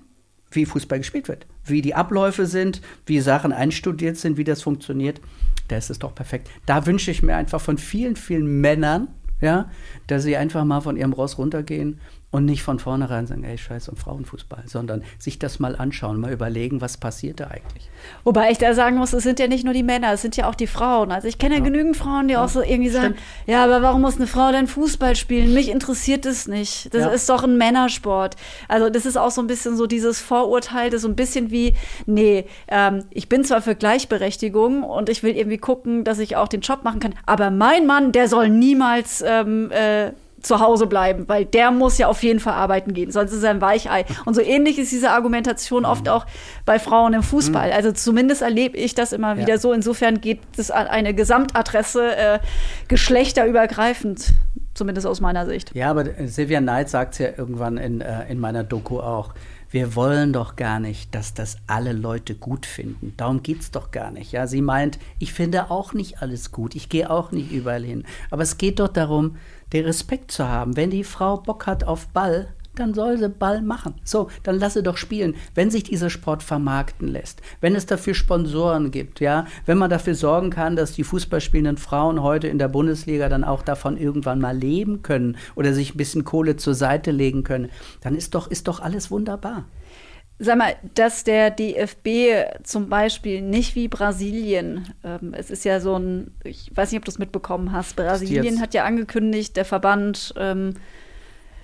[0.51, 5.21] wie Fußball gespielt wird, wie die Abläufe sind, wie Sachen einstudiert sind, wie das funktioniert.
[5.69, 6.51] Da ist es doch perfekt.
[6.67, 9.09] Da wünsche ich mir einfach von vielen, vielen Männern,
[9.41, 9.71] ja,
[10.07, 12.01] dass sie einfach mal von ihrem Ross runtergehen
[12.33, 16.33] und nicht von vornherein sagen, ey, scheiß um Frauenfußball, sondern sich das mal anschauen, mal
[16.33, 17.91] überlegen, was passiert da eigentlich.
[18.25, 20.49] Wobei ich da sagen muss, es sind ja nicht nur die Männer, es sind ja
[20.49, 21.13] auch die Frauen.
[21.13, 22.45] Also ich kenne ja, ja genügend Frauen, die ja.
[22.45, 23.17] auch so irgendwie sagen,
[23.47, 25.53] ja, aber warum muss eine Frau denn Fußball spielen?
[25.53, 26.93] Mich interessiert es nicht.
[26.95, 27.09] Das ja.
[27.11, 28.37] ist doch ein Männersport.
[28.67, 31.75] Also das ist auch so ein bisschen so dieses Vorurteil, das so ein bisschen wie,
[32.07, 36.49] nee, ähm, ich bin zwar für Gleichberechtigung und ich will irgendwie gucken, dass ich auch
[36.49, 41.29] den Job machen kann, aber mein Mann, der soll niemals ähm, äh, zu Hause bleiben,
[41.29, 44.05] weil der muss ja auf jeden Fall arbeiten gehen, sonst ist er ein Weichei.
[44.25, 46.27] Und so ähnlich ist diese Argumentation oft auch
[46.65, 47.69] bei Frauen im Fußball.
[47.69, 47.75] Mhm.
[47.75, 49.59] Also zumindest erlebe ich das immer wieder ja.
[49.59, 49.73] so.
[49.73, 52.39] Insofern geht es an eine Gesamtadresse äh,
[52.89, 54.33] geschlechterübergreifend,
[54.75, 55.75] zumindest aus meiner Sicht.
[55.75, 59.35] Ja, aber Silvia Knight sagt es ja irgendwann in, äh, in meiner Doku auch.
[59.73, 63.15] wir wollen doch gar nicht, dass das alle Leute gut finden.
[63.17, 64.31] Darum geht es doch gar nicht.
[64.31, 68.05] Ja, sie meint, ich finde auch nicht alles gut, ich gehe auch nicht überall hin.
[68.31, 69.37] Aber es geht doch darum,
[69.73, 70.77] den Respekt zu haben.
[70.77, 73.95] Wenn die Frau Bock hat auf Ball, dann soll sie Ball machen.
[74.05, 78.91] So, dann lasse doch spielen, wenn sich dieser Sport vermarkten lässt, wenn es dafür Sponsoren
[78.91, 83.29] gibt, ja, wenn man dafür sorgen kann, dass die Fußballspielenden Frauen heute in der Bundesliga
[83.29, 87.45] dann auch davon irgendwann mal leben können oder sich ein bisschen Kohle zur Seite legen
[87.45, 89.65] können, dann ist doch, ist doch alles wunderbar.
[90.39, 95.97] Sag mal, dass der DFB zum Beispiel nicht wie Brasilien, ähm, es ist ja so
[95.97, 100.35] ein, ich weiß nicht, ob du es mitbekommen hast, Brasilien hat ja angekündigt, der Verband
[100.37, 100.75] ähm,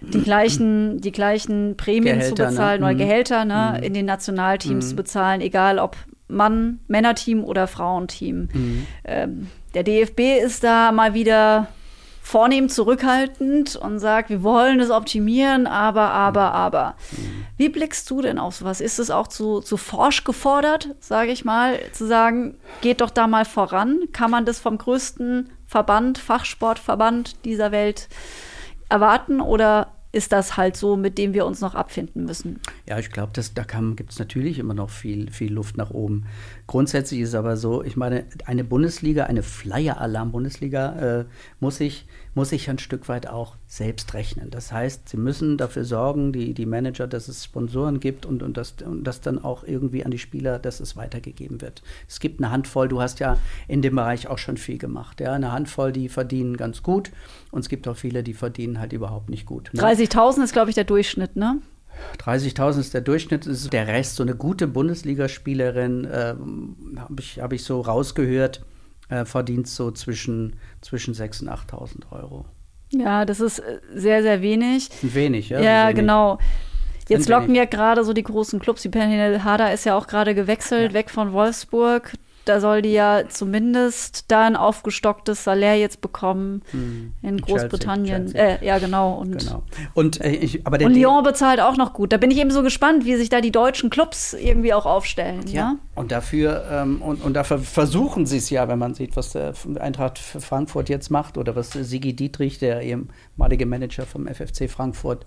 [0.01, 2.49] die gleichen, die gleichen Prämien Gehälter, zu ne?
[2.49, 2.87] bezahlen ne?
[2.87, 2.99] oder mhm.
[2.99, 3.83] Gehälter ne, mhm.
[3.83, 4.91] in den Nationalteams mhm.
[4.91, 5.97] zu bezahlen, egal ob
[6.29, 8.49] Mann, Männerteam oder Frauenteam.
[8.53, 8.87] Mhm.
[9.05, 11.69] Ähm, der DFB ist da mal wieder
[12.29, 16.95] vornehm zurückhaltend und sagt, wir wollen es optimieren, aber, aber, aber.
[17.13, 17.47] Mhm.
[17.57, 18.83] Wie blickst du denn auf sowas?
[18.83, 23.27] Ist es auch zu, zu forsch gefordert, sage ich mal, zu sagen, geht doch da
[23.29, 24.09] mal voran?
[24.13, 28.09] Kann man das vom größten Verband, Fachsportverband dieser Welt
[28.91, 32.61] erwarten oder ist das halt so, mit dem wir uns noch abfinden müssen?
[32.87, 33.63] Ja, ich glaube, da
[33.95, 36.27] gibt es natürlich immer noch viel, viel Luft nach oben.
[36.67, 41.25] Grundsätzlich ist es aber so, ich meine, eine Bundesliga, eine Flyer-Alarm-Bundesliga äh,
[41.61, 42.07] muss ich
[42.39, 44.49] muss sich ein Stück weit auch selbst rechnen.
[44.51, 48.57] Das heißt, sie müssen dafür sorgen, die, die Manager, dass es Sponsoren gibt und, und,
[48.57, 51.83] das, und das dann auch irgendwie an die Spieler, dass es weitergegeben wird.
[52.07, 55.21] Es gibt eine Handvoll, du hast ja in dem Bereich auch schon viel gemacht.
[55.21, 55.33] Ja?
[55.33, 57.11] Eine Handvoll, die verdienen ganz gut
[57.51, 59.71] und es gibt auch viele, die verdienen halt überhaupt nicht gut.
[59.73, 59.83] Ne?
[59.83, 61.59] 30.000 ist, glaube ich, der Durchschnitt, ne?
[62.19, 66.37] 30.000 ist der Durchschnitt, ist der Rest so eine gute Bundesligaspielerin, äh,
[66.99, 68.65] habe ich, hab ich so rausgehört,
[69.09, 72.45] äh, verdient so zwischen, zwischen 6.000 und 8.000 Euro.
[72.91, 74.91] Ja, das ist äh, sehr, sehr wenig.
[75.03, 75.61] Wenig, ja.
[75.61, 75.97] Ja, wenig.
[75.97, 76.39] genau.
[77.09, 78.83] Jetzt locken ja gerade so die großen Clubs.
[78.83, 80.95] Die Penny Harder ist ja auch gerade gewechselt, ja.
[80.95, 82.13] weg von Wolfsburg
[82.49, 87.13] da soll die ja zumindest da ein aufgestocktes Salär jetzt bekommen hm.
[87.23, 88.27] in Großbritannien.
[88.27, 88.63] Chelsea, Chelsea.
[88.63, 89.15] Äh, ja, genau.
[89.15, 89.63] Und, genau.
[89.95, 92.13] Und, äh, ich, aber und Lyon bezahlt auch noch gut.
[92.13, 95.47] Da bin ich eben so gespannt, wie sich da die deutschen Clubs irgendwie auch aufstellen.
[95.47, 95.55] Ja.
[95.55, 95.77] ja?
[95.95, 99.55] Und dafür ähm, und, und dafür versuchen sie es ja, wenn man sieht, was der
[99.81, 105.27] Eintracht Frankfurt jetzt macht oder was Sigi Dietrich, der ehemalige Manager vom FFC Frankfurt,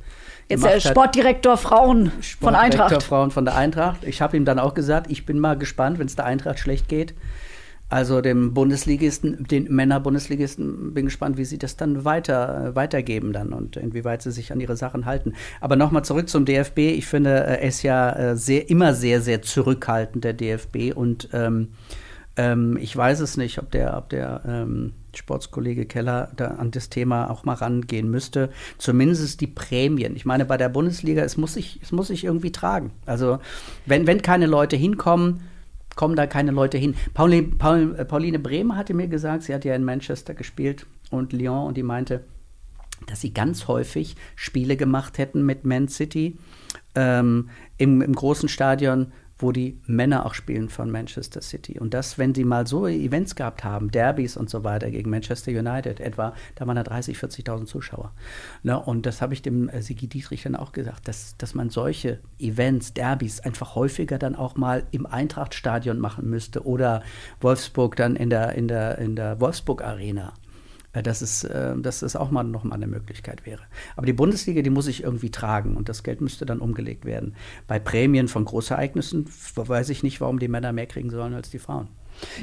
[0.50, 2.74] Jetzt der Sportdirektor Frauen Sportdirektor von Eintracht.
[2.74, 4.04] Sportdirektor Frauen von der Eintracht.
[4.04, 6.88] Ich habe ihm dann auch gesagt, ich bin mal gespannt, wenn es der Eintracht schlecht
[6.90, 7.14] geht.
[7.92, 13.52] Also dem Bundesligisten, den Männer-Bundesligisten, bin gespannt, wie sie das dann weiter, äh, weitergeben dann
[13.52, 15.34] und inwieweit sie sich an ihre Sachen halten.
[15.60, 16.78] Aber nochmal zurück zum DFB.
[16.78, 20.96] Ich finde, äh, er ist ja äh, sehr, immer sehr, sehr zurückhaltend, der DFB.
[20.96, 21.74] Und ähm,
[22.38, 26.90] ähm, ich weiß es nicht, ob der, ob der ähm, Sportskollege Keller da an das
[26.90, 28.50] Thema auch mal rangehen müsste.
[28.78, 30.16] Zumindest die Prämien.
[30.16, 32.92] Ich meine, bei der Bundesliga, es muss sich, es muss sich irgendwie tragen.
[33.06, 33.40] Also,
[33.86, 35.42] wenn, wenn keine Leute hinkommen,
[35.96, 36.96] kommen da keine Leute hin.
[37.14, 41.34] Pauli, Paul, äh, Pauline Bremer hatte mir gesagt, sie hat ja in Manchester gespielt und
[41.34, 42.24] Lyon und die meinte,
[43.08, 46.38] dass sie ganz häufig Spiele gemacht hätten mit Man City
[46.96, 51.80] ähm, im, im großen Stadion wo die Männer auch spielen von Manchester City.
[51.80, 55.52] Und das, wenn sie mal so Events gehabt haben, Derbys und so weiter gegen Manchester
[55.52, 58.12] United etwa, da waren da 30, 40.000 Zuschauer.
[58.64, 58.80] Ne?
[58.80, 62.20] Und das habe ich dem äh, Sigi Dietrich dann auch gesagt, dass, dass man solche
[62.40, 67.04] Events, Derbys einfach häufiger dann auch mal im Eintrachtstadion machen müsste oder
[67.40, 70.34] Wolfsburg dann in der, in der, in der Wolfsburg Arena.
[70.94, 73.62] Äh, dass es, äh, dass es auch mal noch mal eine Möglichkeit wäre.
[73.96, 77.36] Aber die Bundesliga, die muss ich irgendwie tragen und das Geld müsste dann umgelegt werden.
[77.68, 79.26] Bei Prämien von Großereignissen
[79.56, 81.88] weiß ich nicht, warum die Männer mehr kriegen sollen als die Frauen.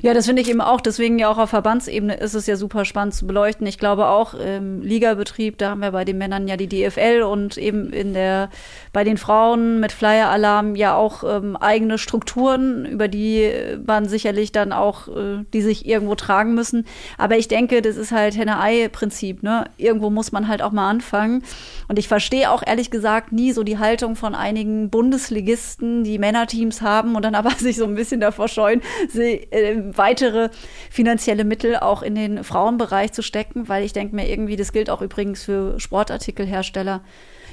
[0.02, 0.80] Ja, das finde ich eben auch.
[0.80, 3.66] Deswegen ja auch auf Verbandsebene ist es ja super spannend zu beleuchten.
[3.66, 7.56] Ich glaube auch im Ligabetrieb, da haben wir bei den Männern ja die DFL und
[7.56, 8.50] eben in der
[8.92, 13.50] bei den Frauen mit Flyer-Alarm ja auch ähm, eigene Strukturen, über die
[13.86, 16.84] man sicherlich dann auch, äh, die sich irgendwo tragen müssen.
[17.16, 19.42] Aber ich denke, das ist halt Henne-Ei-Prinzip.
[19.42, 19.64] Ne?
[19.76, 21.42] Irgendwo muss man halt auch mal anfangen.
[21.88, 26.82] Und ich verstehe auch ehrlich gesagt nie so die Haltung von einigen Bundesligisten, die Männerteams
[26.82, 30.50] haben und dann aber sich so ein bisschen davor scheuen, sie äh, weitere
[30.90, 34.90] finanzielle Mittel auch in den Frauenbereich zu stecken, weil ich denke mir irgendwie, das gilt
[34.90, 37.02] auch übrigens für Sportartikelhersteller.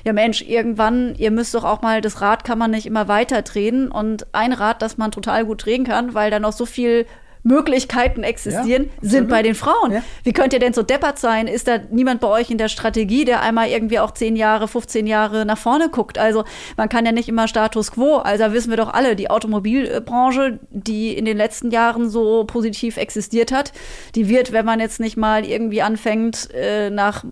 [0.05, 3.41] Ja Mensch, irgendwann, ihr müsst doch auch mal, das Rad kann man nicht immer weiter
[3.41, 7.07] drehen und ein Rad, das man total gut drehen kann, weil da noch so viel
[7.45, 9.91] Möglichkeiten existieren, ja, sind bei den Frauen.
[9.91, 10.03] Ja.
[10.23, 11.47] Wie könnt ihr denn so deppert sein?
[11.47, 15.05] Ist da niemand bei euch in der Strategie, der einmal irgendwie auch 10 Jahre, 15
[15.05, 16.17] Jahre nach vorne guckt?
[16.17, 16.43] Also
[16.75, 18.15] man kann ja nicht immer Status quo.
[18.15, 23.51] Also wissen wir doch alle, die Automobilbranche, die in den letzten Jahren so positiv existiert
[23.51, 23.73] hat,
[24.15, 27.23] die wird, wenn man jetzt nicht mal irgendwie anfängt, äh, nach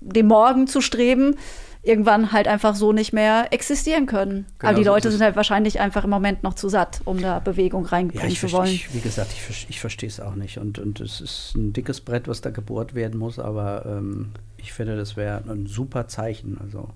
[0.00, 1.36] dem Morgen zu streben,
[1.82, 4.46] irgendwann halt einfach so nicht mehr existieren können.
[4.58, 7.38] Genau Aber die Leute sind halt wahrscheinlich einfach im Moment noch zu satt, um da
[7.38, 8.68] Bewegung Ja, reinbringen ich zu wollen.
[8.68, 10.58] ich, wie gesagt, ich, ich verstehe es auch nicht.
[10.58, 14.72] Und, und es ist ein dickes Brett, was da gebohrt werden muss, aber ähm, ich
[14.72, 16.90] finde, das wäre ein super Zeichen, also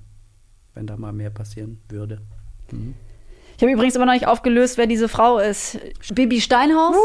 [0.75, 2.21] wenn da mal mehr passieren würde.
[2.71, 2.95] Mhm.
[3.57, 5.79] Ich habe übrigens immer noch nicht aufgelöst, wer diese Frau ist.
[6.13, 6.97] Bibi Steinhaus?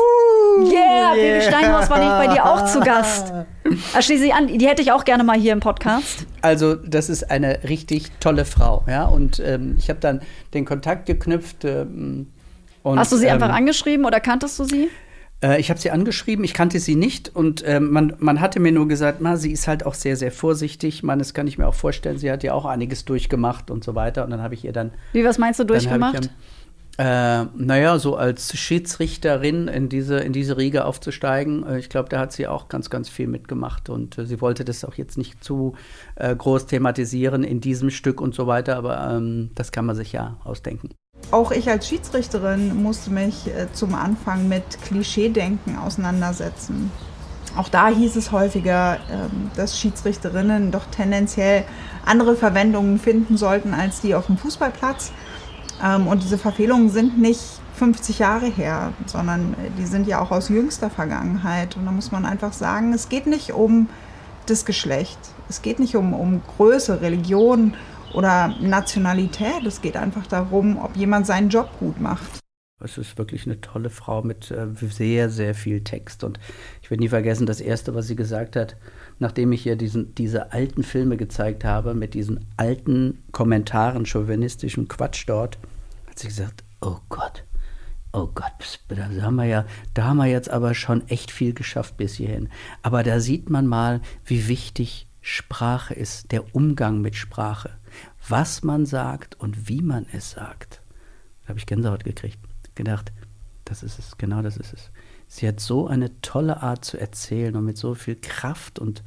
[0.59, 3.31] yeah, Bibi Steinhaus war nicht bei dir auch zu Gast.
[3.93, 6.25] Also schließe ich an, die hätte ich auch gerne mal hier im Podcast.
[6.41, 9.05] Also, das ist eine richtig tolle Frau, ja.
[9.05, 10.21] Und ähm, ich habe dann
[10.53, 11.65] den Kontakt geknüpft.
[11.65, 12.27] Ähm,
[12.81, 14.89] und, Hast du sie einfach ähm, angeschrieben oder kanntest du sie?
[15.41, 18.71] Äh, ich habe sie angeschrieben, ich kannte sie nicht und ähm, man, man hatte mir
[18.71, 21.03] nur gesagt, na, sie ist halt auch sehr, sehr vorsichtig.
[21.03, 23.95] Man, das kann ich mir auch vorstellen, sie hat ja auch einiges durchgemacht und so
[23.95, 24.23] weiter.
[24.23, 24.91] Und dann habe ich ihr dann.
[25.13, 26.29] Wie, was meinst du, durchgemacht?
[26.97, 32.19] Äh, naja, so als Schiedsrichterin in diese, in diese Riege aufzusteigen, äh, ich glaube, da
[32.19, 35.41] hat sie auch ganz, ganz viel mitgemacht und äh, sie wollte das auch jetzt nicht
[35.41, 35.75] zu
[36.15, 40.11] äh, groß thematisieren in diesem Stück und so weiter, aber ähm, das kann man sich
[40.11, 40.89] ja ausdenken.
[41.31, 46.91] Auch ich als Schiedsrichterin musste mich äh, zum Anfang mit Klischeedenken auseinandersetzen.
[47.55, 51.65] Auch da hieß es häufiger, ähm, dass Schiedsrichterinnen doch tendenziell
[52.05, 55.11] andere Verwendungen finden sollten als die auf dem Fußballplatz.
[55.83, 57.41] Ähm, und diese Verfehlungen sind nicht
[57.75, 61.77] 50 Jahre her, sondern äh, die sind ja auch aus jüngster Vergangenheit.
[61.77, 63.87] Und da muss man einfach sagen, es geht nicht um
[64.47, 65.19] das Geschlecht.
[65.47, 67.75] Es geht nicht um, um Größe, Religion
[68.13, 69.65] oder Nationalität.
[69.65, 72.39] Es geht einfach darum, ob jemand seinen Job gut macht.
[72.81, 76.23] Es ist wirklich eine tolle Frau mit äh, sehr, sehr viel Text.
[76.23, 76.39] Und
[76.81, 78.77] ich werde nie vergessen, das Erste, was sie gesagt hat,
[79.19, 85.25] nachdem ich ihr diesen, diese alten Filme gezeigt habe, mit diesen alten Kommentaren, chauvinistischem Quatsch
[85.27, 85.57] dort,
[86.09, 87.43] hat sie gesagt, oh Gott,
[88.13, 91.97] oh Gott, da haben wir ja, da haben wir jetzt aber schon echt viel geschafft
[91.97, 92.47] bis hierhin.
[92.81, 97.71] Aber da sieht man mal, wie wichtig Sprache ist, der Umgang mit Sprache,
[98.27, 100.81] was man sagt und wie man es sagt.
[101.43, 102.39] Da habe ich Gänsehaut gekriegt
[102.79, 103.11] gedacht,
[103.65, 104.89] das ist es, genau das ist es.
[105.27, 109.03] Sie hat so eine tolle Art zu erzählen und mit so viel Kraft und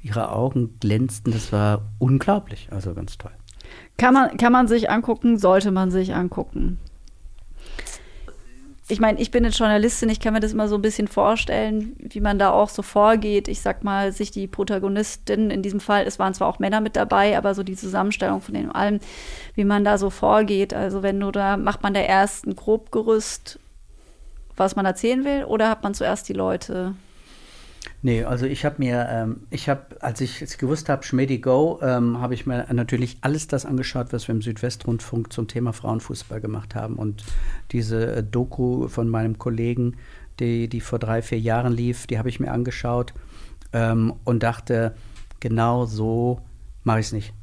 [0.00, 3.32] ihre Augen glänzten, das war unglaublich, also ganz toll.
[3.96, 6.78] Kann man, kann man sich angucken, sollte man sich angucken.
[8.90, 11.94] Ich meine, ich bin eine Journalistin, ich kann mir das immer so ein bisschen vorstellen,
[11.98, 13.46] wie man da auch so vorgeht.
[13.46, 16.96] Ich sag mal, sich die Protagonistin in diesem Fall, es waren zwar auch Männer mit
[16.96, 19.00] dabei, aber so die Zusammenstellung von dem allem,
[19.54, 20.72] wie man da so vorgeht.
[20.72, 23.58] Also wenn du da, macht man da erst ein Grobgerüst,
[24.56, 26.94] was man erzählen will, oder hat man zuerst die Leute
[28.00, 31.80] Nee, also ich habe mir, ähm, ich habe, als ich jetzt gewusst habe, Schmedi Go,
[31.82, 36.40] ähm, habe ich mir natürlich alles das angeschaut, was wir im Südwestrundfunk zum Thema Frauenfußball
[36.40, 36.94] gemacht haben.
[36.94, 37.24] Und
[37.72, 39.96] diese äh, Doku von meinem Kollegen,
[40.38, 43.14] die, die vor drei, vier Jahren lief, die habe ich mir angeschaut
[43.72, 44.94] ähm, und dachte,
[45.40, 46.40] genau so
[46.84, 47.34] mache ich es nicht.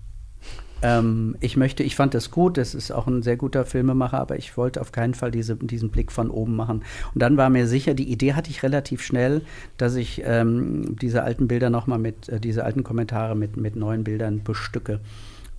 [0.85, 4.37] Ähm, ich möchte, ich fand das gut, das ist auch ein sehr guter Filmemacher, aber
[4.37, 6.83] ich wollte auf keinen Fall diese, diesen Blick von oben machen.
[7.13, 9.41] Und dann war mir sicher, die Idee hatte ich relativ schnell,
[9.77, 14.03] dass ich ähm, diese alten Bilder nochmal mit, äh, diese alten Kommentare mit, mit neuen
[14.03, 14.99] Bildern bestücke.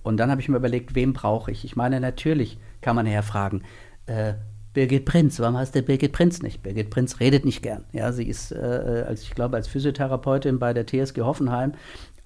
[0.01, 1.65] Und dann habe ich mir überlegt, wem brauche ich?
[1.65, 3.63] Ich meine, natürlich kann man herfragen,
[4.05, 4.35] äh,
[4.73, 6.61] Birgit Prinz, warum heißt der Birgit Prinz nicht?
[6.61, 7.83] Birgit Prinz redet nicht gern.
[7.93, 11.73] Ja, sie ist, äh, als ich glaube, als Physiotherapeutin bei der TSG Hoffenheim,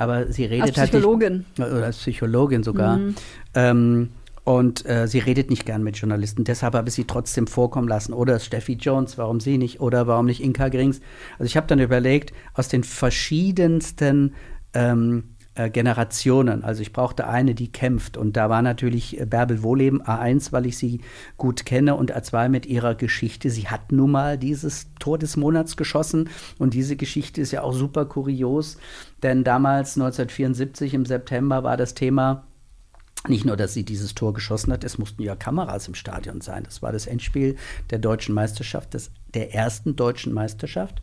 [0.01, 1.45] aber sie redet Als Psychologin.
[1.57, 1.77] halt nicht.
[1.77, 2.97] Oder als Psychologin sogar.
[2.97, 3.15] Mhm.
[3.53, 4.09] Ähm,
[4.43, 6.43] und äh, sie redet nicht gern mit Journalisten.
[6.43, 8.11] Deshalb habe ich sie trotzdem vorkommen lassen.
[8.11, 9.79] Oder Steffi Jones, warum sie nicht?
[9.79, 10.99] Oder warum nicht Inka Grings?
[11.33, 14.33] Also ich habe dann überlegt, aus den verschiedensten
[14.73, 16.63] ähm, äh, Generationen.
[16.63, 18.15] Also ich brauchte eine, die kämpft.
[18.15, 21.01] Und da war natürlich äh, Bärbel Wohleben A1, weil ich sie
[21.35, 23.49] gut kenne und A2 mit ihrer Geschichte.
[23.49, 27.73] Sie hat nun mal dieses Tor des Monats geschossen und diese Geschichte ist ja auch
[27.73, 28.77] super kurios,
[29.23, 32.47] denn damals 1974 im September war das Thema
[33.27, 36.63] nicht nur, dass sie dieses Tor geschossen hat, es mussten ja Kameras im Stadion sein.
[36.63, 37.55] Das war das Endspiel
[37.89, 41.01] der deutschen Meisterschaft, des, der ersten deutschen Meisterschaft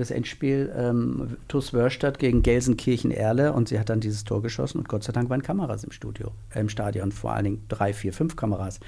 [0.00, 4.88] das Endspiel ähm, TuS Wörstadt gegen Gelsenkirchen-Erle und sie hat dann dieses Tor geschossen und
[4.88, 8.12] Gott sei Dank waren Kameras im Studio, äh, im Stadion, vor allen Dingen drei, vier,
[8.12, 8.80] fünf Kameras.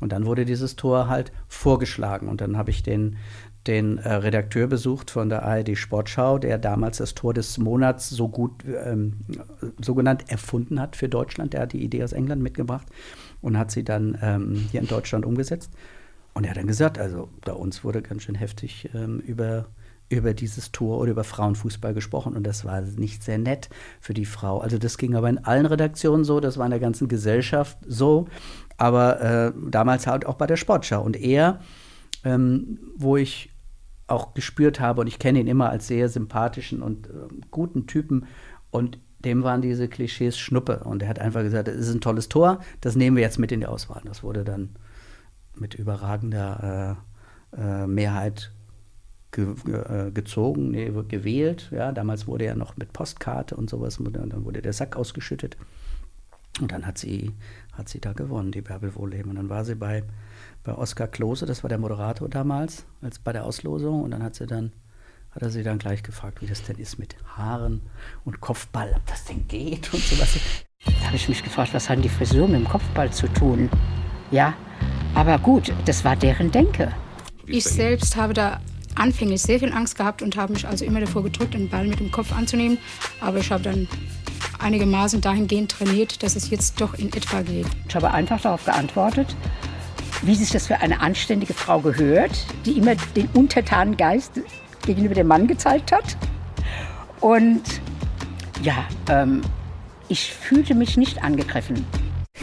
[0.00, 3.16] Und dann wurde dieses Tor halt vorgeschlagen und dann habe ich den,
[3.66, 8.28] den äh, Redakteur besucht von der ARD Sportschau, der damals das Tor des Monats so
[8.28, 9.14] gut ähm,
[9.80, 11.52] so genannt erfunden hat für Deutschland.
[11.52, 12.86] Der hat die Idee aus England mitgebracht
[13.40, 15.70] und hat sie dann ähm, hier in Deutschland umgesetzt.
[16.34, 19.66] Und er hat dann gesagt, also bei uns wurde ganz schön heftig ähm, über
[20.08, 23.68] über dieses Tor oder über Frauenfußball gesprochen und das war nicht sehr nett
[24.00, 24.60] für die Frau.
[24.60, 28.28] Also das ging aber in allen Redaktionen so, das war in der ganzen Gesellschaft so,
[28.76, 31.02] aber äh, damals halt auch bei der Sportschau.
[31.02, 31.60] Und er,
[32.24, 33.50] ähm, wo ich
[34.06, 37.10] auch gespürt habe und ich kenne ihn immer als sehr sympathischen und äh,
[37.50, 38.26] guten Typen
[38.70, 40.84] und dem waren diese Klischees Schnuppe.
[40.84, 43.50] Und er hat einfach gesagt, es ist ein tolles Tor, das nehmen wir jetzt mit
[43.50, 44.02] in die Auswahl.
[44.04, 44.76] Das wurde dann
[45.54, 46.98] mit überragender
[47.56, 48.52] äh, äh, Mehrheit
[49.36, 51.68] ge ge äh, gezogen, nee, gewählt.
[51.70, 55.56] Ja, damals wurde er noch mit Postkarte und sowas, und dann wurde der Sack ausgeschüttet.
[56.60, 57.32] Und dann hat sie,
[57.72, 59.30] hat sie da gewonnen, die Bärbel Wohleben.
[59.30, 60.04] Und dann war sie bei,
[60.64, 64.02] bei Oskar Klose, das war der Moderator damals, als bei der Auslosung.
[64.02, 64.72] Und dann hat sie dann,
[65.32, 67.82] hat er sie dann gleich gefragt, wie das denn ist mit Haaren
[68.24, 70.38] und Kopfball, ob das denn geht und sowas.
[70.86, 73.68] Da habe ich mich gefragt, was haben die Frisuren mit dem Kopfball zu tun?
[74.30, 74.54] Ja,
[75.14, 76.90] aber gut, das war deren Denke.
[77.46, 78.60] Ich selbst habe da
[78.96, 82.00] anfänglich sehr viel Angst gehabt und habe mich also immer davor gedrückt, den Ball mit
[82.00, 82.78] dem Kopf anzunehmen.
[83.20, 83.88] Aber ich habe dann
[84.58, 87.66] einigermaßen dahingehend trainiert, dass es jetzt doch in etwa geht.
[87.88, 89.36] Ich habe einfach darauf geantwortet,
[90.22, 94.40] wie sich das für eine anständige Frau gehört, die immer den untertanen Geist
[94.84, 96.16] gegenüber dem Mann gezeigt hat.
[97.20, 97.62] Und
[98.62, 99.42] ja, ähm,
[100.08, 101.84] ich fühlte mich nicht angegriffen.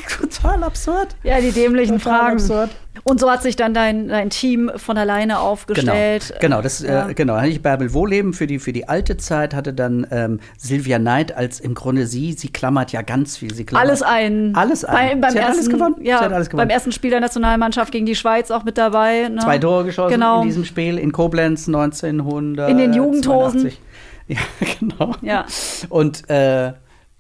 [0.10, 1.16] Total absurd.
[1.24, 2.34] Ja, die dämlichen Total Fragen.
[2.34, 2.70] absurd.
[3.04, 6.28] Und so hat sich dann dein, dein Team von alleine aufgestellt.
[6.40, 7.10] Genau, genau, das, Ja.
[7.10, 7.36] äh, genau.
[7.36, 11.36] Hatte ich Bärbel Wohleben für die, für die alte Zeit, hatte dann ähm, Sylvia Knight
[11.36, 13.54] als im Grunde sie, sie klammert ja ganz viel.
[13.54, 14.56] Sie klammert Alles ein.
[14.56, 15.20] Alles ein.
[15.20, 15.96] Bei, beim sie hat ersten, alles gewonnen.
[16.02, 16.68] Ja, sie hat alles gewonnen.
[16.68, 19.28] beim ersten Spiel der Nationalmannschaft gegen die Schweiz auch mit dabei.
[19.30, 19.40] Ne?
[19.40, 20.42] Zwei Tore geschossen genau.
[20.42, 22.70] in diesem Spiel in Koblenz 1900.
[22.70, 23.72] In den Jugendhosen.
[24.26, 24.40] Ja,
[24.80, 25.16] genau.
[25.22, 25.46] Ja.
[25.90, 26.72] Und äh,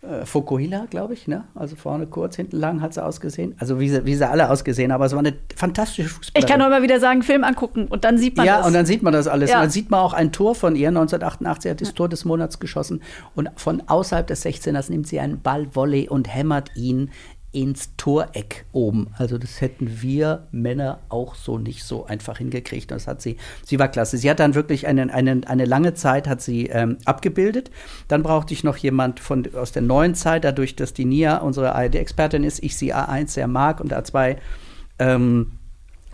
[0.04, 1.45] äh, Fokuhila, glaube ich, ne?
[1.56, 3.56] Also vorne kurz, hinten lang hat sie ausgesehen.
[3.58, 6.45] Also wie sie, wie sie alle ausgesehen, aber es war eine fantastische Fußballerin.
[6.45, 8.68] Ich kann nur immer wieder sagen, Film angucken und dann sieht man ja, das.
[8.68, 9.49] und dann sieht man das alles.
[9.49, 9.58] Ja.
[9.58, 10.89] Und dann sieht man auch ein Tor von ihr.
[10.89, 13.01] 1988 hat das Tor des Monats geschossen.
[13.34, 17.10] Und von außerhalb des 16ers nimmt sie einen Ball Volley und hämmert ihn
[17.54, 19.08] ins Toreck oben.
[19.18, 22.91] Also das hätten wir Männer auch so nicht so einfach hingekriegt.
[22.91, 24.18] Das hat sie, sie war klasse.
[24.18, 27.72] Sie hat dann wirklich eine, eine, eine lange Zeit hat sie ähm, abgebildet.
[28.08, 31.76] Dann brauchte ich noch jemand von, aus der neuen Zeit, dadurch, dass die Nia unsere
[31.76, 34.38] ARD-Expertin ist, ich sie A1 sehr mag und A2
[34.99, 35.51] ähm,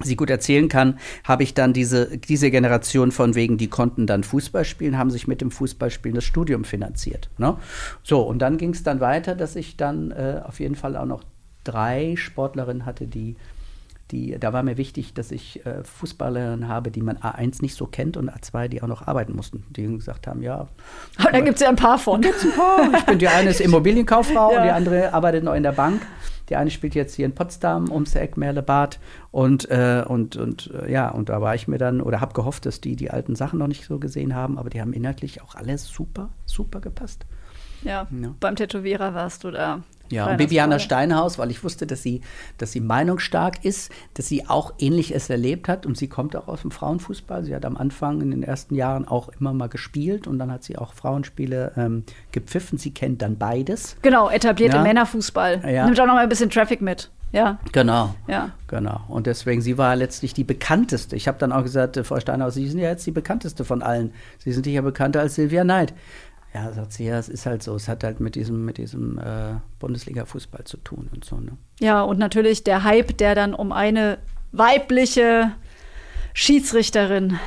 [0.04, 4.24] sie gut erzählen kann, habe ich dann diese, diese Generation von wegen, die konnten dann
[4.24, 7.30] Fußball spielen, haben sich mit dem Fußballspielen das Studium finanziert.
[7.38, 7.56] Ne?
[8.04, 11.06] So, und dann ging es dann weiter, dass ich dann äh, auf jeden Fall auch
[11.06, 11.24] noch
[11.64, 13.36] drei Sportlerinnen hatte, die,
[14.12, 17.86] die, da war mir wichtig, dass ich äh, Fußballerinnen habe, die man A1 nicht so
[17.86, 20.68] kennt und A2, die auch noch arbeiten mussten, die gesagt haben, ja,
[21.18, 22.24] Aber da gibt es ja ein paar von.
[22.24, 24.58] ich bin die eine ist Immobilienkauffrau Ja.
[24.58, 26.02] und die andere arbeitet noch in der Bank.
[26.50, 29.00] Die eine spielt jetzt hier in Potsdam ums Eck Merlebad
[29.32, 32.66] und äh, und und äh, ja und da war ich mir dann oder habe gehofft,
[32.66, 35.56] dass die die alten Sachen noch nicht so gesehen haben, aber die haben inhaltlich auch
[35.56, 37.26] alles super super gepasst.
[37.84, 38.36] Ja, Ja.
[38.40, 39.84] beim Tätowierer warst du da.
[40.10, 40.80] Ja, und Bibiana.
[40.80, 42.22] Steinhaus, weil ich wusste, dass sie,
[42.58, 46.62] dass sie meinungsstark ist, dass sie auch Ähnliches erlebt hat und sie kommt auch aus
[46.62, 47.44] dem Frauenfußball.
[47.44, 50.64] Sie hat am Anfang in den ersten Jahren auch immer mal gespielt und dann hat
[50.64, 52.78] sie auch Frauenspiele ähm, gepfiffen.
[52.78, 53.98] Sie kennt dann beides.
[54.02, 54.84] Genau, etablierte Ja.
[54.84, 55.62] Männerfußball.
[55.72, 55.86] Ja.
[55.86, 57.10] Nimmt auch noch mal ein bisschen Traffic mit.
[57.32, 57.60] Ja.
[57.74, 58.16] Genau.
[58.28, 58.52] Ja.
[58.68, 59.02] Genau.
[59.08, 61.16] Und deswegen, sie war letztlich die bekannteste.
[61.16, 63.84] Ich habe dann auch gesagt, äh, Frau Steinhaus, Sie sind ja jetzt die bekannteste von
[63.84, 64.14] allen.
[64.40, 65.94] Sie sind ja bekannter als Silvia Neid.
[66.54, 67.76] Ja, sagt sie, ja, es ist halt so.
[67.76, 71.36] Es hat halt mit diesem, mit diesem äh, Bundesliga-Fußball zu tun und so.
[71.38, 71.52] Ne?
[71.80, 74.18] Ja, und natürlich der Hype, der dann um eine
[74.52, 75.52] weibliche
[76.34, 77.38] Schiedsrichterin,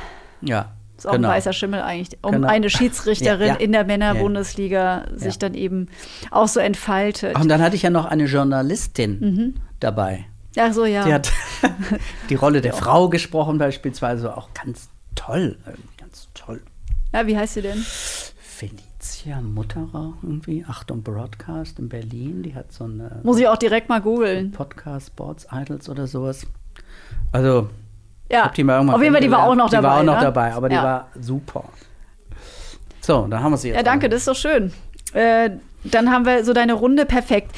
[0.41, 0.71] Ja.
[0.97, 2.47] ist auch ein weißer Schimmel eigentlich, um Genau.
[2.47, 3.59] eine Schiedsrichterin Ja, ja.
[3.59, 5.17] in der Männerbundesliga ja.
[5.17, 5.89] sich dann eben
[6.31, 7.33] auch so entfaltet.
[7.35, 9.53] Ach, und dann hatte ich ja noch eine Journalistin Mhm.
[9.81, 10.25] dabei.
[10.57, 11.03] Ach so, ja.
[11.05, 11.31] Die hat
[12.29, 15.57] die Rolle der Frau gesprochen, beispielsweise auch ganz toll.
[15.97, 16.61] Ganz toll.
[17.13, 17.83] ja, wie heißt sie denn?
[19.03, 23.89] Felicia Mutterer irgendwie, Achtung Broadcast in Berlin, die hat so eine Muss ich auch direkt
[23.89, 24.51] mal googeln.
[24.51, 26.47] Podcast Sports Idols oder sowas.
[27.33, 27.69] Also,
[28.31, 29.73] Ja, hab die mal irgendwann auf jeden Fall, die war auch noch kennengelernt.
[29.73, 30.01] dabei.
[30.01, 30.33] Die war auch noch ne?
[30.33, 30.83] dabei, aber die ja.
[30.83, 31.65] war super.
[33.01, 33.77] So, dann haben wir sie jetzt.
[33.77, 34.71] Ja, danke, das ist doch schön.
[35.11, 35.49] Äh,
[35.83, 37.51] dann haben wir so deine Runde perfekt.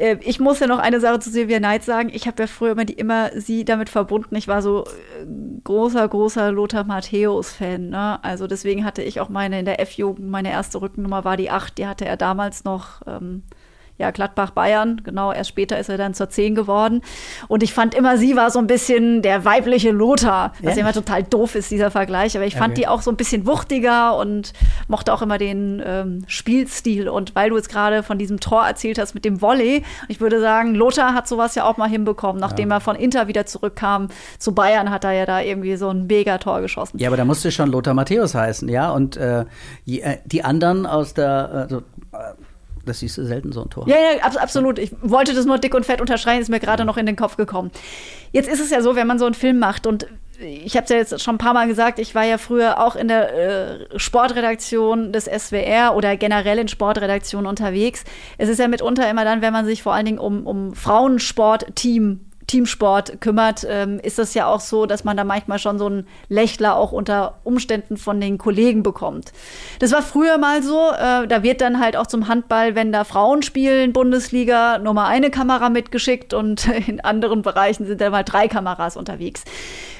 [0.00, 2.10] Äh, ich muss ja noch eine Sache zu Silvia Neid sagen.
[2.12, 4.34] Ich habe ja früher immer, die, immer sie damit verbunden.
[4.34, 5.26] Ich war so äh,
[5.62, 7.90] großer, großer Lothar Matthäus-Fan.
[7.90, 8.22] Ne?
[8.24, 11.76] Also deswegen hatte ich auch meine in der F-Jugend, meine erste Rückennummer war die 8.
[11.78, 13.02] Die hatte er damals noch.
[13.06, 13.42] Ähm,
[14.00, 17.02] ja, Gladbach Bayern, genau, erst später ist er dann zur 10 geworden.
[17.48, 20.80] Und ich fand immer, sie war so ein bisschen der weibliche Lothar, was Ja.
[20.80, 22.36] immer total doof ist, dieser Vergleich.
[22.36, 22.80] Aber ich fand Okay.
[22.82, 24.52] die auch so ein bisschen wuchtiger und
[24.88, 27.08] mochte auch immer den ähm, Spielstil.
[27.08, 30.40] Und weil du jetzt gerade von diesem Tor erzählt hast mit dem Volley, ich würde
[30.40, 32.40] sagen, Lothar hat sowas ja auch mal hinbekommen.
[32.40, 36.06] Nachdem er von Inter wieder zurückkam zu Bayern, hat er ja da irgendwie so ein
[36.06, 36.98] Megator geschossen.
[36.98, 38.90] Ja, aber da musste schon Lothar Matthäus heißen, ja.
[38.90, 39.44] Und äh,
[39.84, 41.78] je- äh, die anderen aus der, also,
[42.12, 42.32] äh,
[42.84, 43.88] das siehst du selten so ein Tor.
[43.88, 44.78] Ja, ja, abs absolut.
[44.78, 47.36] Ich wollte das nur dick und fett unterschreiben, ist mir gerade noch in den Kopf
[47.36, 47.70] gekommen.
[48.32, 50.06] Jetzt ist es ja so, wenn man so einen Film macht und
[50.40, 52.96] ich habe es ja jetzt schon ein paar Mal gesagt, ich war ja früher auch
[52.96, 58.04] in der äh, Sportredaktion des SWR oder generell in Sportredaktionen unterwegs.
[58.38, 62.29] Es ist ja mitunter immer dann, wenn man sich vor allen Dingen um, um Frauensport-Team
[62.50, 66.08] Teamsport kümmert, ähm, ist es ja auch so, dass man da manchmal schon so einen
[66.28, 69.32] Lächler auch unter Umständen von den Kollegen bekommt.
[69.78, 70.90] Das war früher mal so.
[70.90, 75.06] Äh, da wird dann halt auch zum Handball, wenn da Frauen spielen, Bundesliga, nur mal
[75.06, 79.44] eine Kamera mitgeschickt und in anderen Bereichen sind da mal drei Kameras unterwegs.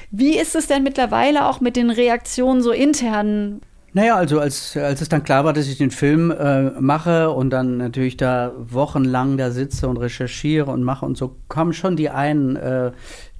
[0.09, 3.61] Wie ist es denn mittlerweile auch mit den Reaktionen so intern?
[3.93, 7.49] Naja, also als, als es dann klar war, dass ich den Film äh, mache und
[7.49, 12.09] dann natürlich da wochenlang da sitze und recherchiere und mache und so, kommen schon die
[12.09, 12.91] einen, äh,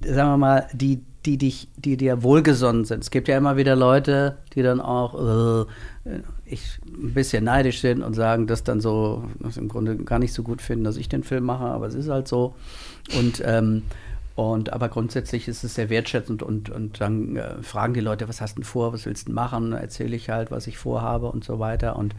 [0.04, 3.02] sagen wir mal, die, die dich, die dir wohlgesonnen sind.
[3.02, 5.66] Es gibt ja immer wieder Leute, die dann auch äh,
[6.44, 10.34] ich, ein bisschen neidisch sind und sagen, dass dann so, dass im Grunde gar nicht
[10.34, 12.54] so gut finden, dass ich den Film mache, aber es ist halt so.
[13.18, 13.84] Und ähm,
[14.34, 18.40] und aber grundsätzlich ist es sehr wertschätzend und, und dann äh, fragen die Leute, was
[18.40, 19.72] hast du denn vor, was willst du machen?
[19.72, 21.96] Erzähle ich halt, was ich vorhabe und so weiter.
[21.96, 22.14] Und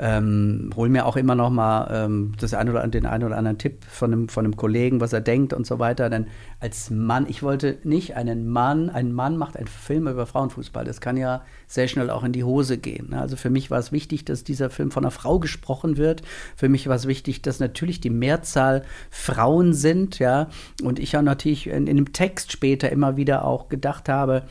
[0.00, 3.58] ähm, hol mir auch immer noch mal ähm, das ein oder, den einen oder anderen
[3.58, 6.08] Tipp von einem, von einem Kollegen, was er denkt und so weiter.
[6.08, 6.26] Denn
[6.60, 10.84] als Mann, ich wollte nicht einen Mann, ein Mann macht einen Film über Frauenfußball.
[10.84, 13.10] Das kann ja sehr schnell auch in die Hose gehen.
[13.10, 13.20] Ne?
[13.20, 16.22] Also für mich war es wichtig, dass dieser Film von einer Frau gesprochen wird.
[16.54, 20.48] Für mich war es wichtig, dass natürlich die Mehrzahl Frauen sind, ja.
[20.82, 24.44] Und ich ja natürlich in, in dem Text später immer wieder auch gedacht habe,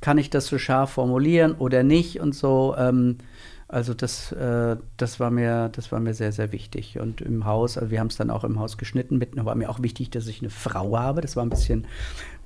[0.00, 2.74] kann ich das so scharf formulieren oder nicht und so.
[2.78, 3.18] Ähm,
[3.72, 6.98] also das, äh, das, war mir, das war mir sehr, sehr wichtig.
[6.98, 9.70] Und im Haus, also wir haben es dann auch im Haus geschnitten, mit, war mir
[9.70, 11.20] auch wichtig, dass ich eine Frau habe.
[11.20, 11.86] Das war ein bisschen,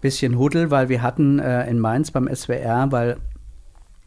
[0.02, 3.16] bisschen Huddel, weil wir hatten äh, in Mainz beim SWR, weil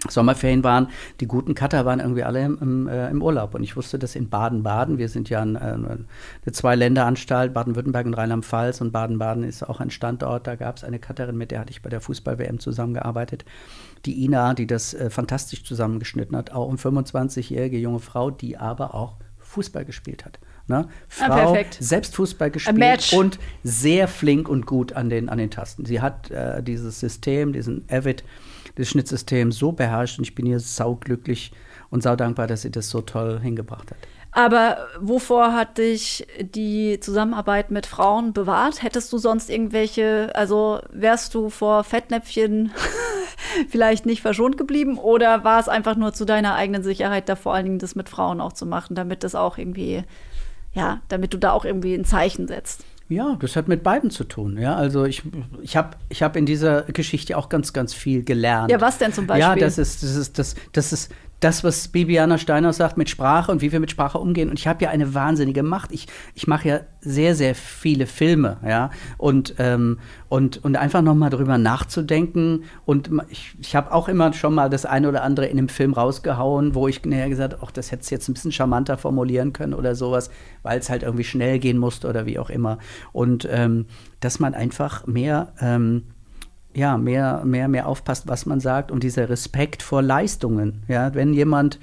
[0.08, 0.90] Sommerferien waren,
[1.20, 3.56] die guten Cutter waren irgendwie alle im, im, äh, im Urlaub.
[3.56, 6.06] Und ich wusste, dass in Baden-Baden, wir sind ja ein, äh, eine
[6.52, 11.36] Zwei-Länder-Anstalt, Baden-Württemberg und Rheinland-Pfalz und Baden-Baden ist auch ein Standort, da gab es eine Cutterin,
[11.36, 13.44] mit der hatte ich bei der Fußball-WM zusammengearbeitet
[14.06, 18.94] die Ina, die das äh, fantastisch zusammengeschnitten hat, auch eine 25-jährige junge Frau, die aber
[18.96, 20.40] auch Fußball gespielt hat.
[20.68, 20.88] Ne?
[21.22, 25.50] Ah, Frau, ah, selbst Fußball gespielt und sehr flink und gut an den, an den
[25.50, 25.86] Tasten.
[25.86, 28.24] Sie hat äh, dieses System, diesen Avid,
[28.78, 31.52] das Schnittsystem so beherrscht und ich bin ihr sauglücklich
[31.90, 33.98] und saudankbar, dass sie das so toll hingebracht hat.
[34.32, 38.84] Aber wovor hat dich die Zusammenarbeit mit Frauen bewahrt?
[38.84, 42.72] Hättest du sonst irgendwelche, also wärst du vor Fettnäpfchen
[43.70, 47.56] vielleicht nicht verschont geblieben oder war es einfach nur zu deiner eigenen Sicherheit, da vor
[47.56, 50.04] allen Dingen das mit Frauen auch zu machen, damit das auch irgendwie,
[50.74, 52.84] ja, damit du da auch irgendwie ein Zeichen setzt?
[53.10, 54.58] Ja, das hat mit beiden zu tun.
[54.58, 55.24] Ja, also ich,
[55.62, 58.70] ich habe ich hab in dieser Geschichte auch ganz, ganz viel gelernt.
[58.70, 59.48] Ja, was denn zum Beispiel?
[59.48, 63.52] Ja, das ist, das ist, das, das ist, das, was Bibiana Steiner sagt mit Sprache
[63.52, 64.50] und wie wir mit Sprache umgehen.
[64.50, 65.92] Und ich habe ja eine wahnsinnige Macht.
[65.92, 68.90] Ich, ich mache ja sehr, sehr viele Filme, ja.
[69.18, 72.64] Und, ähm, und, und einfach nochmal drüber nachzudenken.
[72.86, 75.94] Und ich, ich habe auch immer schon mal das eine oder andere in einem Film
[75.94, 79.94] rausgehauen, wo ich näher gesagt ach, das hätte jetzt ein bisschen charmanter formulieren können oder
[79.94, 80.32] sowas,
[80.64, 82.80] weil es halt irgendwie schnell gehen musste oder wie auch immer.
[83.12, 83.86] Und ähm,
[84.20, 86.04] dass man einfach mehr ähm,
[86.78, 90.84] ja, mehr, mehr, mehr aufpasst, was man sagt und dieser Respekt vor Leistungen.
[90.88, 91.80] Ja, wenn jemand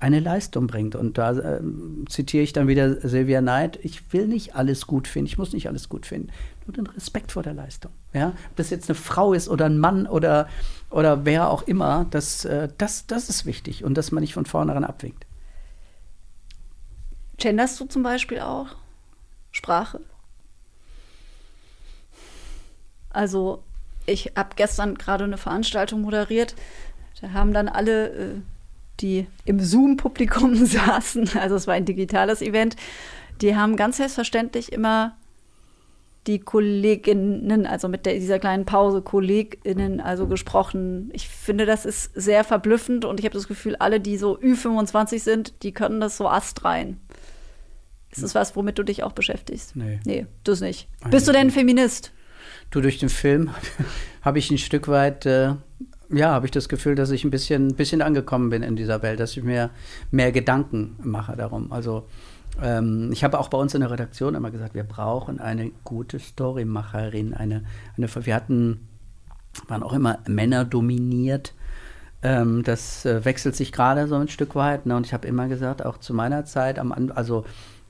[0.00, 0.94] eine Leistung bringt.
[0.94, 1.60] Und da äh,
[2.08, 5.68] zitiere ich dann wieder Silvia Neid, ich will nicht alles gut finden, ich muss nicht
[5.68, 6.30] alles gut finden.
[6.66, 7.90] Nur den Respekt vor der Leistung.
[8.14, 8.28] Ja?
[8.28, 10.48] Ob das jetzt eine Frau ist oder ein Mann oder,
[10.88, 14.46] oder wer auch immer, das, äh, das, das ist wichtig und dass man nicht von
[14.46, 15.26] vornherein abwinkt.
[17.36, 18.68] Genderst du zum Beispiel auch
[19.50, 20.00] Sprache?
[23.10, 23.62] Also
[24.08, 26.54] ich habe gestern gerade eine Veranstaltung moderiert.
[27.20, 28.34] Da haben dann alle, äh,
[29.00, 32.76] die im Zoom-Publikum saßen, also es war ein digitales Event,
[33.40, 35.16] die haben ganz selbstverständlich immer
[36.26, 41.10] die Kolleginnen, also mit der, dieser kleinen Pause Kolleginnen, also gesprochen.
[41.14, 45.20] Ich finde, das ist sehr verblüffend und ich habe das Gefühl, alle, die so Ü25
[45.20, 47.00] sind, die können das so astrein.
[48.10, 49.76] Ist das was, womit du dich auch beschäftigst?
[49.76, 50.00] Nee.
[50.04, 50.88] Nee, das nicht.
[51.10, 52.12] Bist du denn Feminist?
[52.70, 53.50] Du, durch den Film
[54.22, 55.54] habe ich ein Stück weit, äh,
[56.10, 59.20] ja, habe ich das Gefühl, dass ich ein bisschen, bisschen angekommen bin in dieser Welt,
[59.20, 59.70] dass ich mir
[60.10, 61.72] mehr Gedanken mache darum.
[61.72, 62.06] Also
[62.62, 66.18] ähm, ich habe auch bei uns in der Redaktion immer gesagt, wir brauchen eine gute
[66.18, 67.34] Storymacherin.
[67.34, 67.64] Eine,
[67.96, 68.88] eine, wir hatten,
[69.68, 71.54] waren auch immer Männer dominiert.
[72.22, 74.86] Ähm, das äh, wechselt sich gerade so ein Stück weit.
[74.86, 74.96] Ne?
[74.96, 77.44] Und ich habe immer gesagt, auch zu meiner Zeit, am, also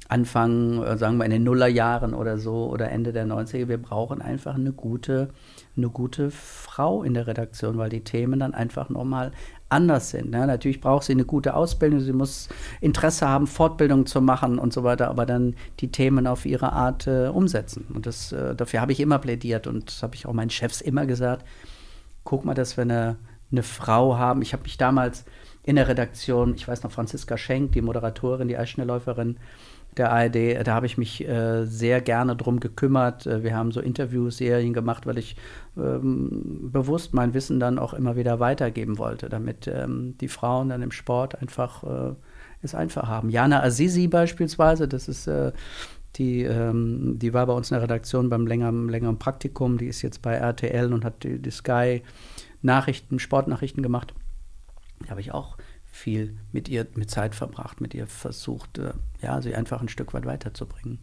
[0.08, 4.20] Anfang, äh, sagen wir in den Nullerjahren oder so oder Ende der 90er, wir brauchen
[4.22, 5.28] einfach eine gute,
[5.76, 9.32] eine gute Frau in der Redaktion, weil die Themen dann einfach nochmal
[9.68, 10.30] anders sind.
[10.30, 10.46] Ne?
[10.46, 12.48] Natürlich braucht sie eine gute Ausbildung, sie muss
[12.80, 17.06] Interesse haben, Fortbildung zu machen und so weiter, aber dann die Themen auf ihre Art
[17.06, 17.86] äh, umsetzen.
[17.94, 20.80] Und das, äh, dafür habe ich immer plädiert und das habe ich auch meinen Chefs
[20.80, 21.44] immer gesagt
[22.28, 23.16] guck mal, dass wir eine,
[23.50, 24.42] eine Frau haben.
[24.42, 25.24] Ich habe mich damals
[25.62, 29.38] in der Redaktion, ich weiß noch, Franziska Schenk, die Moderatorin, die Eisschnellläuferin
[29.96, 33.26] der ARD, da habe ich mich äh, sehr gerne drum gekümmert.
[33.26, 35.36] Äh, wir haben so Interviewserien gemacht, weil ich
[35.76, 40.82] ähm, bewusst mein Wissen dann auch immer wieder weitergeben wollte, damit ähm, die Frauen dann
[40.82, 42.14] im Sport einfach äh,
[42.62, 43.30] es einfach haben.
[43.30, 45.52] Jana Azizi beispielsweise, das ist äh,
[46.16, 50.02] die, ähm, die war bei uns in der Redaktion beim längeren, längeren Praktikum, die ist
[50.02, 52.02] jetzt bei RTL und hat die, die Sky
[52.62, 54.14] Nachrichten, Sportnachrichten gemacht.
[55.02, 55.56] Da habe ich auch
[55.98, 60.14] viel mit ihr mit Zeit verbracht, mit ihr versucht, äh, ja, sie einfach ein Stück
[60.14, 60.98] weit weiterzubringen.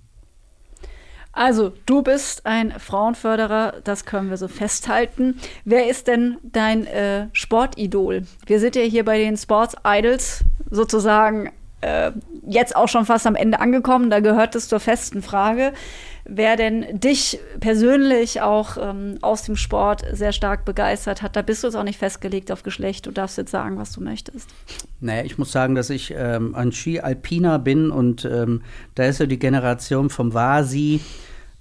[1.31, 5.37] Also, du bist ein Frauenförderer, das können wir so festhalten.
[5.65, 8.23] Wer ist denn dein äh, Sportidol?
[8.45, 12.13] Wir sind ja hier bei den Sports Idols sozusagen äh,
[12.47, 14.09] jetzt auch schon fast am Ende angekommen.
[14.09, 15.73] Da gehört es zur festen Frage
[16.25, 21.35] wer denn dich persönlich auch ähm, aus dem Sport sehr stark begeistert hat.
[21.35, 23.05] Da bist du jetzt auch nicht festgelegt auf Geschlecht.
[23.05, 24.49] Du darfst jetzt sagen, was du möchtest.
[24.99, 28.61] Naja, ich muss sagen, dass ich ähm, ein Ski-Alpiner bin und ähm,
[28.95, 30.99] da ist ja die Generation vom Vasi.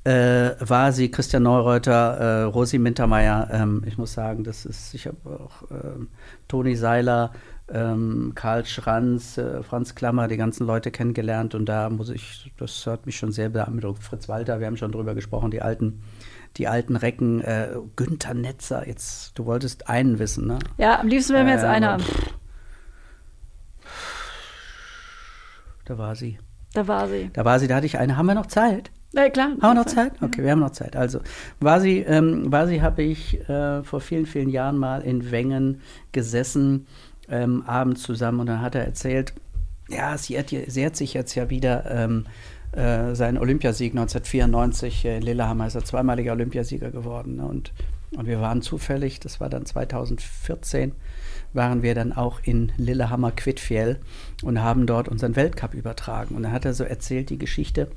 [0.05, 3.49] Äh, Vasi, Christian Neureuter, äh, Rosi Mintermeier.
[3.51, 6.05] Ähm, ich muss sagen, das ist, ich habe auch äh,
[6.47, 7.33] Toni Seiler,
[7.73, 12.87] ähm, Karl Schranz, äh, Franz Klammer, die ganzen Leute kennengelernt und da muss ich, das
[12.87, 14.03] hat mich schon sehr beeindruckt.
[14.03, 16.03] Fritz Walter, wir haben schon drüber gesprochen, die alten,
[16.57, 20.59] die alten Recken, äh, Günther Netzer, jetzt, du wolltest einen wissen, ne?
[20.77, 21.99] Ja, am liebsten wären wir jetzt einer.
[25.87, 26.39] Da war sie.
[26.75, 27.31] Da war sie.
[27.33, 28.17] Da war sie, da hatte ich eine.
[28.17, 28.91] Haben wir noch Zeit?
[29.13, 29.51] Ja, klar.
[29.61, 30.13] Haben wir noch Zeit?
[30.21, 30.97] Okay, wir haben noch Zeit.
[30.97, 31.21] Also,
[31.61, 36.87] Vasi, ähm, Vasi habe ich äh, vor vielen, vielen Jahren mal in Wengen gesessen
[37.29, 39.33] ähm, abends zusammen und dann hat er erzählt,
[39.89, 42.27] ja, sie hat, sie hat sich jetzt ja wieder ähm,
[42.73, 47.37] äh, seinen Olympiasieg 1994 in Lillehammer, ist er zweimaliger Olympiasieger geworden.
[47.37, 47.45] Ne?
[47.45, 47.73] Und,
[48.17, 50.93] und wir waren zufällig, das war dann 2014,
[51.53, 54.01] waren wir dann auch in Lillehammer Quidfjell
[54.43, 56.35] und haben dort unseren Weltcup übertragen.
[56.35, 57.89] Und dann hat er so erzählt die Geschichte,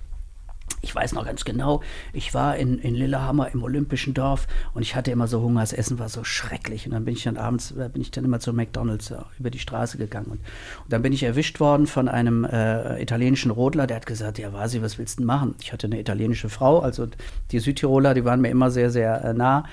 [0.82, 1.82] ich weiß noch ganz genau,
[2.14, 5.74] ich war in, in Lillehammer im Olympischen Dorf und ich hatte immer so Hunger, das
[5.74, 6.86] Essen war so schrecklich.
[6.86, 9.40] Und dann bin ich dann abends, äh, bin ich dann immer zu McDonalds ja, äh,
[9.40, 10.28] über die Straße gegangen.
[10.28, 14.38] Und, und, dann bin ich erwischt worden von einem äh, italienischen Rodler, der hat gesagt,
[14.38, 15.56] ja Vasi, was willst du denn machen?
[15.62, 17.08] Ich hatte eine italienische Frau, also
[17.52, 19.66] die Südtiroler, die waren mir immer sehr, sehr äh, nah.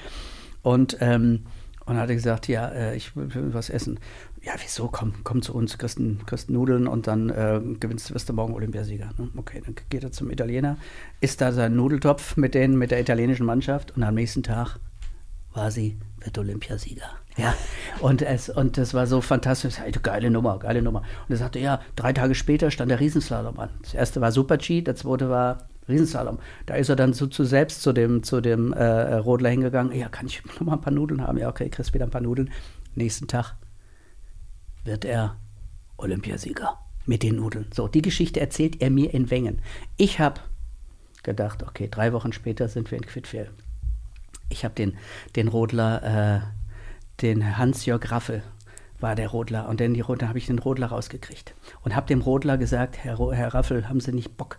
[0.63, 1.45] Und ähm,
[1.87, 4.01] und hat gesagt, ja, äh, ich will was essen
[4.45, 8.35] ja, wieso, komm, komm zu uns, kriegst, kriegst Nudeln und dann äh, gewinnst, wirst du
[8.35, 9.11] morgen Olympiasieger.
[9.17, 9.29] Ne?
[9.37, 10.77] Okay, dann geht er zum Italiener,
[11.21, 14.79] isst da seinen Nudeltopf mit, den, mit der italienischen Mannschaft und am nächsten Tag
[15.55, 17.09] war sie, wird Olympiasieger.
[17.37, 17.55] Ja,
[18.01, 19.81] und, es, und das war so fantastisch.
[19.81, 21.01] Eine geile Nummer, geile Nummer.
[21.01, 23.71] Und er sagte, ja, drei Tage später stand der Riesenslalom an.
[23.83, 26.39] Das erste war Super-G, der zweite war Riesenslalom.
[26.67, 29.97] Da ist er dann so zu selbst zu dem, zu dem äh, Rodler hingegangen.
[29.97, 31.39] Ja, kann ich noch mal ein paar Nudeln haben?
[31.39, 32.51] Ja, okay, kriegst wieder ein paar Nudeln.
[32.95, 33.55] Nächsten Tag
[34.85, 35.37] wird er
[35.97, 37.67] Olympiasieger mit den Nudeln.
[37.73, 39.61] So, die Geschichte erzählt er mir in Wengen.
[39.97, 40.41] Ich habe
[41.23, 43.51] gedacht, okay, drei Wochen später sind wir in Quidfjell.
[44.49, 44.97] Ich habe den,
[45.37, 46.41] den Rodler, äh,
[47.23, 48.43] den Hans-Jörg Raffel
[49.01, 52.57] war der Rodler und dann, dann habe ich den Rodler rausgekriegt und habe dem Rodler
[52.57, 54.59] gesagt, Herr, Herr Raffel, haben Sie nicht Bock,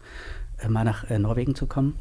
[0.57, 1.95] äh, mal nach äh, Norwegen zu kommen?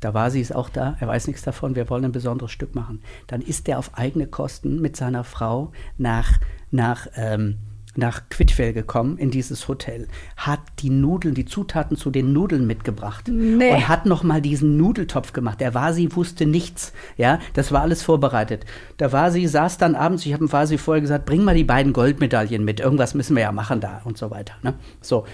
[0.00, 2.74] Da war sie es auch da, er weiß nichts davon, wir wollen ein besonderes Stück
[2.74, 3.00] machen.
[3.28, 6.40] Dann ist er auf eigene Kosten mit seiner Frau nach
[6.70, 7.56] nach, ähm,
[7.96, 10.06] nach Quidfell gekommen, in dieses Hotel,
[10.36, 13.72] hat die Nudeln, die Zutaten zu den Nudeln mitgebracht nee.
[13.72, 15.60] und hat nochmal diesen Nudeltopf gemacht.
[15.60, 18.64] Der Vasi wusste nichts, ja, das war alles vorbereitet.
[19.00, 21.92] Der Vasi saß dann abends, ich habe dem Vasi vorher gesagt, bring mal die beiden
[21.92, 24.54] Goldmedaillen mit, irgendwas müssen wir ja machen da und so weiter.
[24.62, 24.74] Ne?
[25.00, 25.24] So,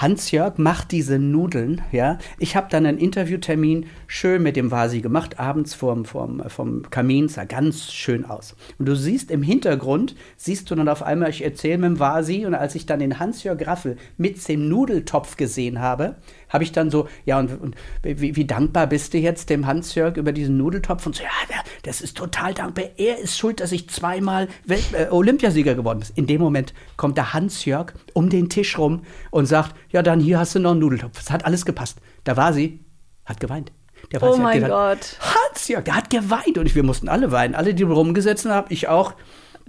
[0.00, 2.18] Hans-Jörg macht diese Nudeln, ja.
[2.38, 7.28] Ich habe dann einen Interviewtermin schön mit dem Vasi gemacht, abends vorm, vorm, vom Kamin,
[7.28, 8.54] sah ganz schön aus.
[8.78, 12.46] Und du siehst im Hintergrund, siehst du dann auf einmal, ich erzähle mit dem Vasi
[12.46, 16.14] und als ich dann den Hans-Jörg Raffel mit dem Nudeltopf gesehen habe,
[16.48, 20.16] habe ich dann so, ja, und, und wie, wie, dankbar bist du jetzt dem Hans-Jörg
[20.16, 21.06] über diesen Nudeltopf?
[21.06, 22.86] Und so, ja, der, das ist total dankbar.
[22.96, 26.08] Er ist schuld, dass ich zweimal Welt, äh, Olympiasieger geworden bin.
[26.14, 30.38] In dem Moment kommt der Hans-Jörg um den Tisch rum und sagt, ja, dann hier
[30.38, 31.20] hast du noch einen Nudeltopf.
[31.20, 31.98] Es hat alles gepasst.
[32.24, 32.80] Da war sie,
[33.24, 33.72] hat geweint.
[34.12, 35.18] Der oh mein Gott.
[35.20, 36.56] Hans-Jörg, der hat geweint.
[36.56, 37.54] Und wir mussten alle weinen.
[37.54, 39.14] Alle, die rumgesetzt haben, ich auch.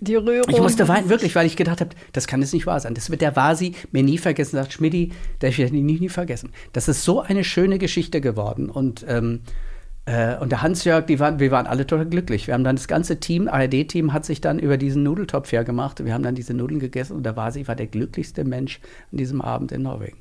[0.01, 0.49] Die Rührung.
[0.49, 2.93] Ich musste weinen, wirklich, weil ich gedacht habe, das kann jetzt nicht wahr sein.
[2.93, 4.55] Das wird der Vasi mir nie vergessen.
[4.55, 6.51] Sagt Schmidti, der ich nie, nie vergessen.
[6.71, 8.69] Das ist so eine schöne Geschichte geworden.
[8.69, 9.41] Und, ähm,
[10.05, 12.47] äh, und der Hans-Jörg, waren, wir waren alle total glücklich.
[12.47, 16.03] Wir haben dann das ganze Team, ARD-Team, hat sich dann über diesen Nudeltopf hergemacht.
[16.05, 18.79] Wir haben dann diese Nudeln gegessen und der Vasi war der glücklichste Mensch
[19.11, 20.17] an diesem Abend in Norwegen.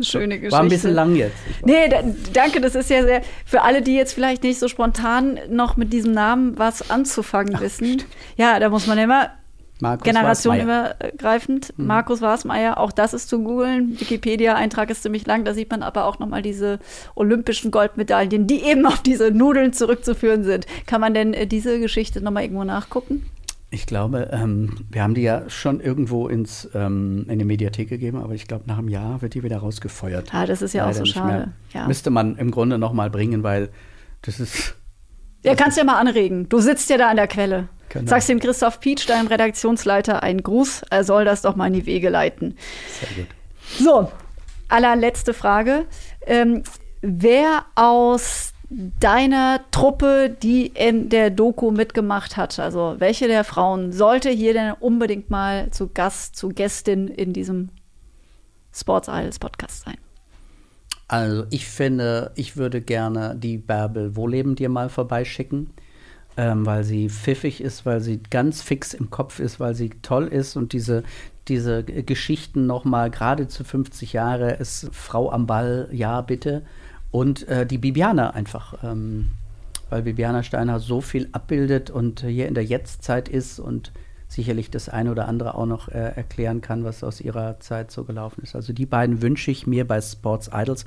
[0.00, 0.52] Schöne Geschichte.
[0.52, 1.36] War ein bisschen lang jetzt.
[1.64, 5.38] Nee, da, danke, das ist ja sehr, für alle, die jetzt vielleicht nicht so spontan
[5.48, 8.00] noch mit diesem Namen was anzufangen Ach, wissen.
[8.00, 8.06] Stimmt.
[8.36, 9.30] Ja, da muss man immer
[9.80, 11.74] Markus generationenübergreifend.
[11.76, 11.86] Mhm.
[11.86, 14.00] Markus Wasmeier, auch das ist zu googeln.
[14.00, 16.78] Wikipedia-Eintrag ist ziemlich lang, da sieht man aber auch nochmal diese
[17.14, 20.66] olympischen Goldmedaillen, die eben auf diese Nudeln zurückzuführen sind.
[20.86, 23.26] Kann man denn äh, diese Geschichte nochmal irgendwo nachgucken?
[23.76, 28.16] Ich glaube, ähm, wir haben die ja schon irgendwo ins, ähm, in die Mediathek gegeben,
[28.16, 30.34] aber ich glaube, nach einem Jahr wird die wieder rausgefeuert.
[30.34, 31.52] Ah, das ist ja Leider auch so schade.
[31.74, 31.86] Ja.
[31.86, 33.68] Müsste man im Grunde nochmal bringen, weil
[34.22, 34.76] das ist.
[35.42, 36.48] Ja, kannst ja mal anregen.
[36.48, 37.68] Du sitzt ja da an der Quelle.
[37.90, 38.08] Genau.
[38.08, 40.84] Sagst dem Christoph Pietsch, deinem Redaktionsleiter, einen Gruß.
[40.88, 42.56] Er soll das doch mal in die Wege leiten.
[42.98, 43.34] Sehr gut.
[43.78, 44.10] So,
[44.68, 45.84] allerletzte Frage.
[46.26, 46.62] Ähm,
[47.02, 52.58] wer aus deiner Truppe, die in der Doku mitgemacht hat?
[52.58, 57.68] Also welche der Frauen sollte hier denn unbedingt mal zu Gast, zu Gästin in diesem
[58.72, 59.96] Sports Idols Podcast sein?
[61.08, 65.70] Also ich finde, ich würde gerne die Bärbel Wohleben dir mal vorbeischicken,
[66.36, 70.26] ähm, weil sie pfiffig ist, weil sie ganz fix im Kopf ist, weil sie toll
[70.26, 71.04] ist und diese,
[71.46, 76.64] diese Geschichten nochmal, gerade zu 50 Jahre, ist Frau am Ball, ja bitte
[77.16, 79.30] und äh, die Bibiana einfach, ähm,
[79.88, 83.90] weil Bibiana Steiner so viel abbildet und hier in der Jetztzeit ist und
[84.28, 88.04] sicherlich das eine oder andere auch noch äh, erklären kann, was aus ihrer Zeit so
[88.04, 88.54] gelaufen ist.
[88.54, 90.84] Also die beiden wünsche ich mir bei Sports Idols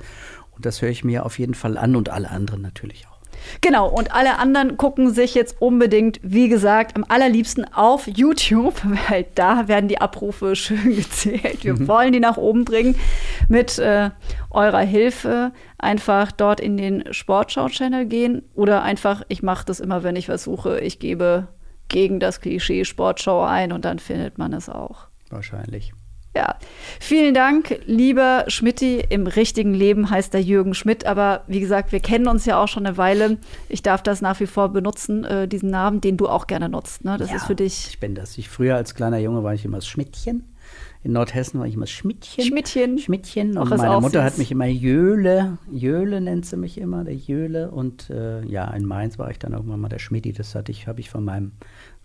[0.54, 3.19] und das höre ich mir auf jeden Fall an und alle anderen natürlich auch.
[3.60, 9.26] Genau, und alle anderen gucken sich jetzt unbedingt, wie gesagt, am allerliebsten auf YouTube, weil
[9.34, 11.64] da werden die Abrufe schön gezählt.
[11.64, 11.88] Wir mhm.
[11.88, 12.96] wollen die nach oben bringen
[13.48, 14.10] mit äh,
[14.50, 15.52] eurer Hilfe.
[15.78, 20.44] Einfach dort in den Sportschau-Channel gehen oder einfach, ich mache das immer, wenn ich was
[20.44, 21.48] suche, ich gebe
[21.88, 25.08] gegen das Klischee Sportschau ein und dann findet man es auch.
[25.28, 25.92] Wahrscheinlich.
[26.34, 26.54] Ja,
[27.00, 29.02] vielen Dank, lieber Schmidti.
[29.08, 32.68] Im richtigen Leben heißt er Jürgen Schmidt, aber wie gesagt, wir kennen uns ja auch
[32.68, 33.38] schon eine Weile.
[33.68, 37.04] Ich darf das nach wie vor benutzen, äh, diesen Namen, den du auch gerne nutzt.
[37.04, 37.16] Ne?
[37.18, 37.88] Das ja, ist für dich.
[37.88, 38.38] Ich bin das.
[38.38, 40.44] Ich früher als kleiner Junge war ich immer das Schmidtchen.
[41.02, 42.44] In Nordhessen war ich immer Schmidtchen.
[42.44, 42.98] Schmidtchen.
[42.98, 43.56] Schmidtchen.
[43.56, 45.56] Und meine Mutter hat mich immer Jöle.
[45.72, 47.70] Jöle nennt sie mich immer, der Jöle.
[47.70, 50.32] Und äh, ja, in Mainz war ich dann irgendwann mal der Schmidti.
[50.32, 51.52] Das hatte ich, habe ich von meinem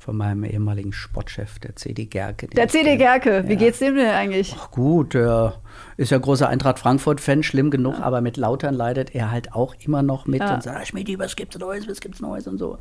[0.06, 2.45] von meinem ehemaligen Sportchef, der CD Gerke.
[2.45, 3.58] Der CD Gerke, wie ja.
[3.58, 4.56] geht's dem denn eigentlich?
[4.56, 5.56] Ach gut, der
[5.97, 8.03] ist ja großer Eintracht Frankfurt-Fan, schlimm genug, ja.
[8.03, 10.53] aber mit Lautern leidet er halt auch immer noch mit ja.
[10.53, 12.78] und sagt, Schmidi, was gibt's Neues, was gibt's Neues und so.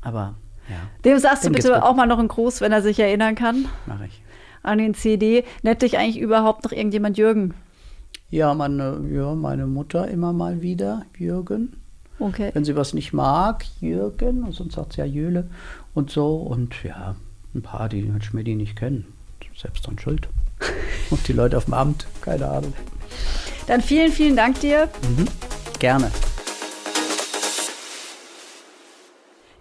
[0.00, 0.34] Aber
[0.68, 0.74] ja.
[1.04, 3.66] Dem sagst dem du bitte auch mal noch einen Gruß, wenn er sich erinnern kann.
[3.86, 4.20] Mach ich.
[4.64, 5.44] An den CD.
[5.62, 7.54] Nennt dich eigentlich überhaupt noch irgendjemand Jürgen?
[8.30, 11.76] Ja, meine, ja, meine Mutter immer mal wieder, Jürgen.
[12.18, 12.50] Okay.
[12.52, 15.48] Wenn sie was nicht mag, Jürgen, sonst sagt sie ja Jöle
[15.94, 16.36] und so.
[16.36, 17.16] Und ja,
[17.54, 19.12] ein paar, die halt Schmidti nicht kennen.
[19.56, 20.28] Selbst dran schuld.
[21.10, 22.72] und die Leute auf dem Amt, keine Ahnung.
[23.66, 24.88] Dann vielen, vielen Dank dir.
[25.16, 25.26] Mhm.
[25.78, 26.10] Gerne.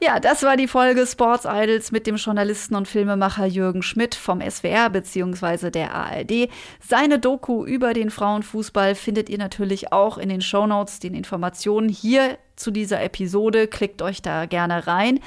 [0.03, 4.41] Ja, das war die Folge Sports Idols mit dem Journalisten und Filmemacher Jürgen Schmidt vom
[4.41, 5.69] SWR bzw.
[5.69, 6.49] der ARD.
[6.79, 12.39] Seine Doku über den Frauenfußball findet ihr natürlich auch in den Shownotes, den Informationen hier
[12.55, 13.67] zu dieser Episode.
[13.67, 15.19] Klickt euch da gerne rein.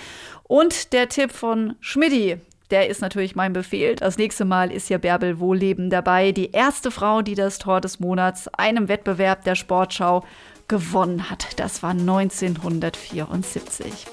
[0.42, 2.38] Und der Tipp von Schmidti,
[2.72, 3.94] der ist natürlich mein Befehl.
[3.94, 8.00] Das nächste Mal ist ja Bärbel Wohleben dabei, die erste Frau, die das Tor des
[8.00, 10.24] Monats einem Wettbewerb der Sportschau
[10.66, 11.60] gewonnen hat.
[11.60, 14.08] Das war 1974.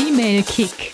[0.00, 0.92] Female Kick.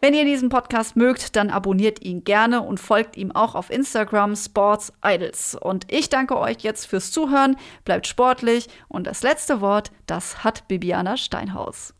[0.00, 4.34] Wenn ihr diesen Podcast mögt, dann abonniert ihn gerne und folgt ihm auch auf Instagram
[4.34, 5.54] Sports Idols.
[5.54, 10.66] Und ich danke euch jetzt fürs Zuhören, bleibt sportlich und das letzte Wort, das hat
[10.68, 11.92] Bibiana Steinhaus.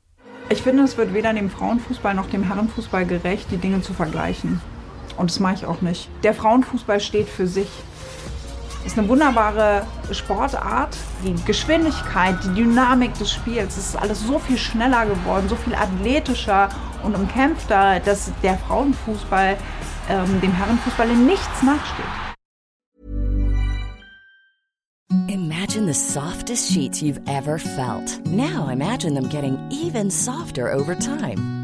[0.49, 4.63] Ich finde, es wird weder dem Frauenfußball noch dem Herrenfußball gerecht, die Dinge zu vergleichen.
[5.19, 6.09] Und das mache ich auch nicht.
[6.23, 7.69] Der Frauenfußball steht für sich
[8.85, 10.97] ist eine wunderbare Sportart.
[11.25, 15.75] Die Geschwindigkeit, die Dynamik des Spiels, es ist alles so viel schneller geworden, so viel
[15.75, 16.69] athletischer
[17.03, 19.57] und umkämpfter, dass der Frauenfußball
[20.11, 22.05] ähm, dem Herrenfußball in nichts nachsteht.
[25.29, 28.21] Imagine the softest sheets you've ever felt.
[28.27, 31.64] Now imagine them getting even softer over time.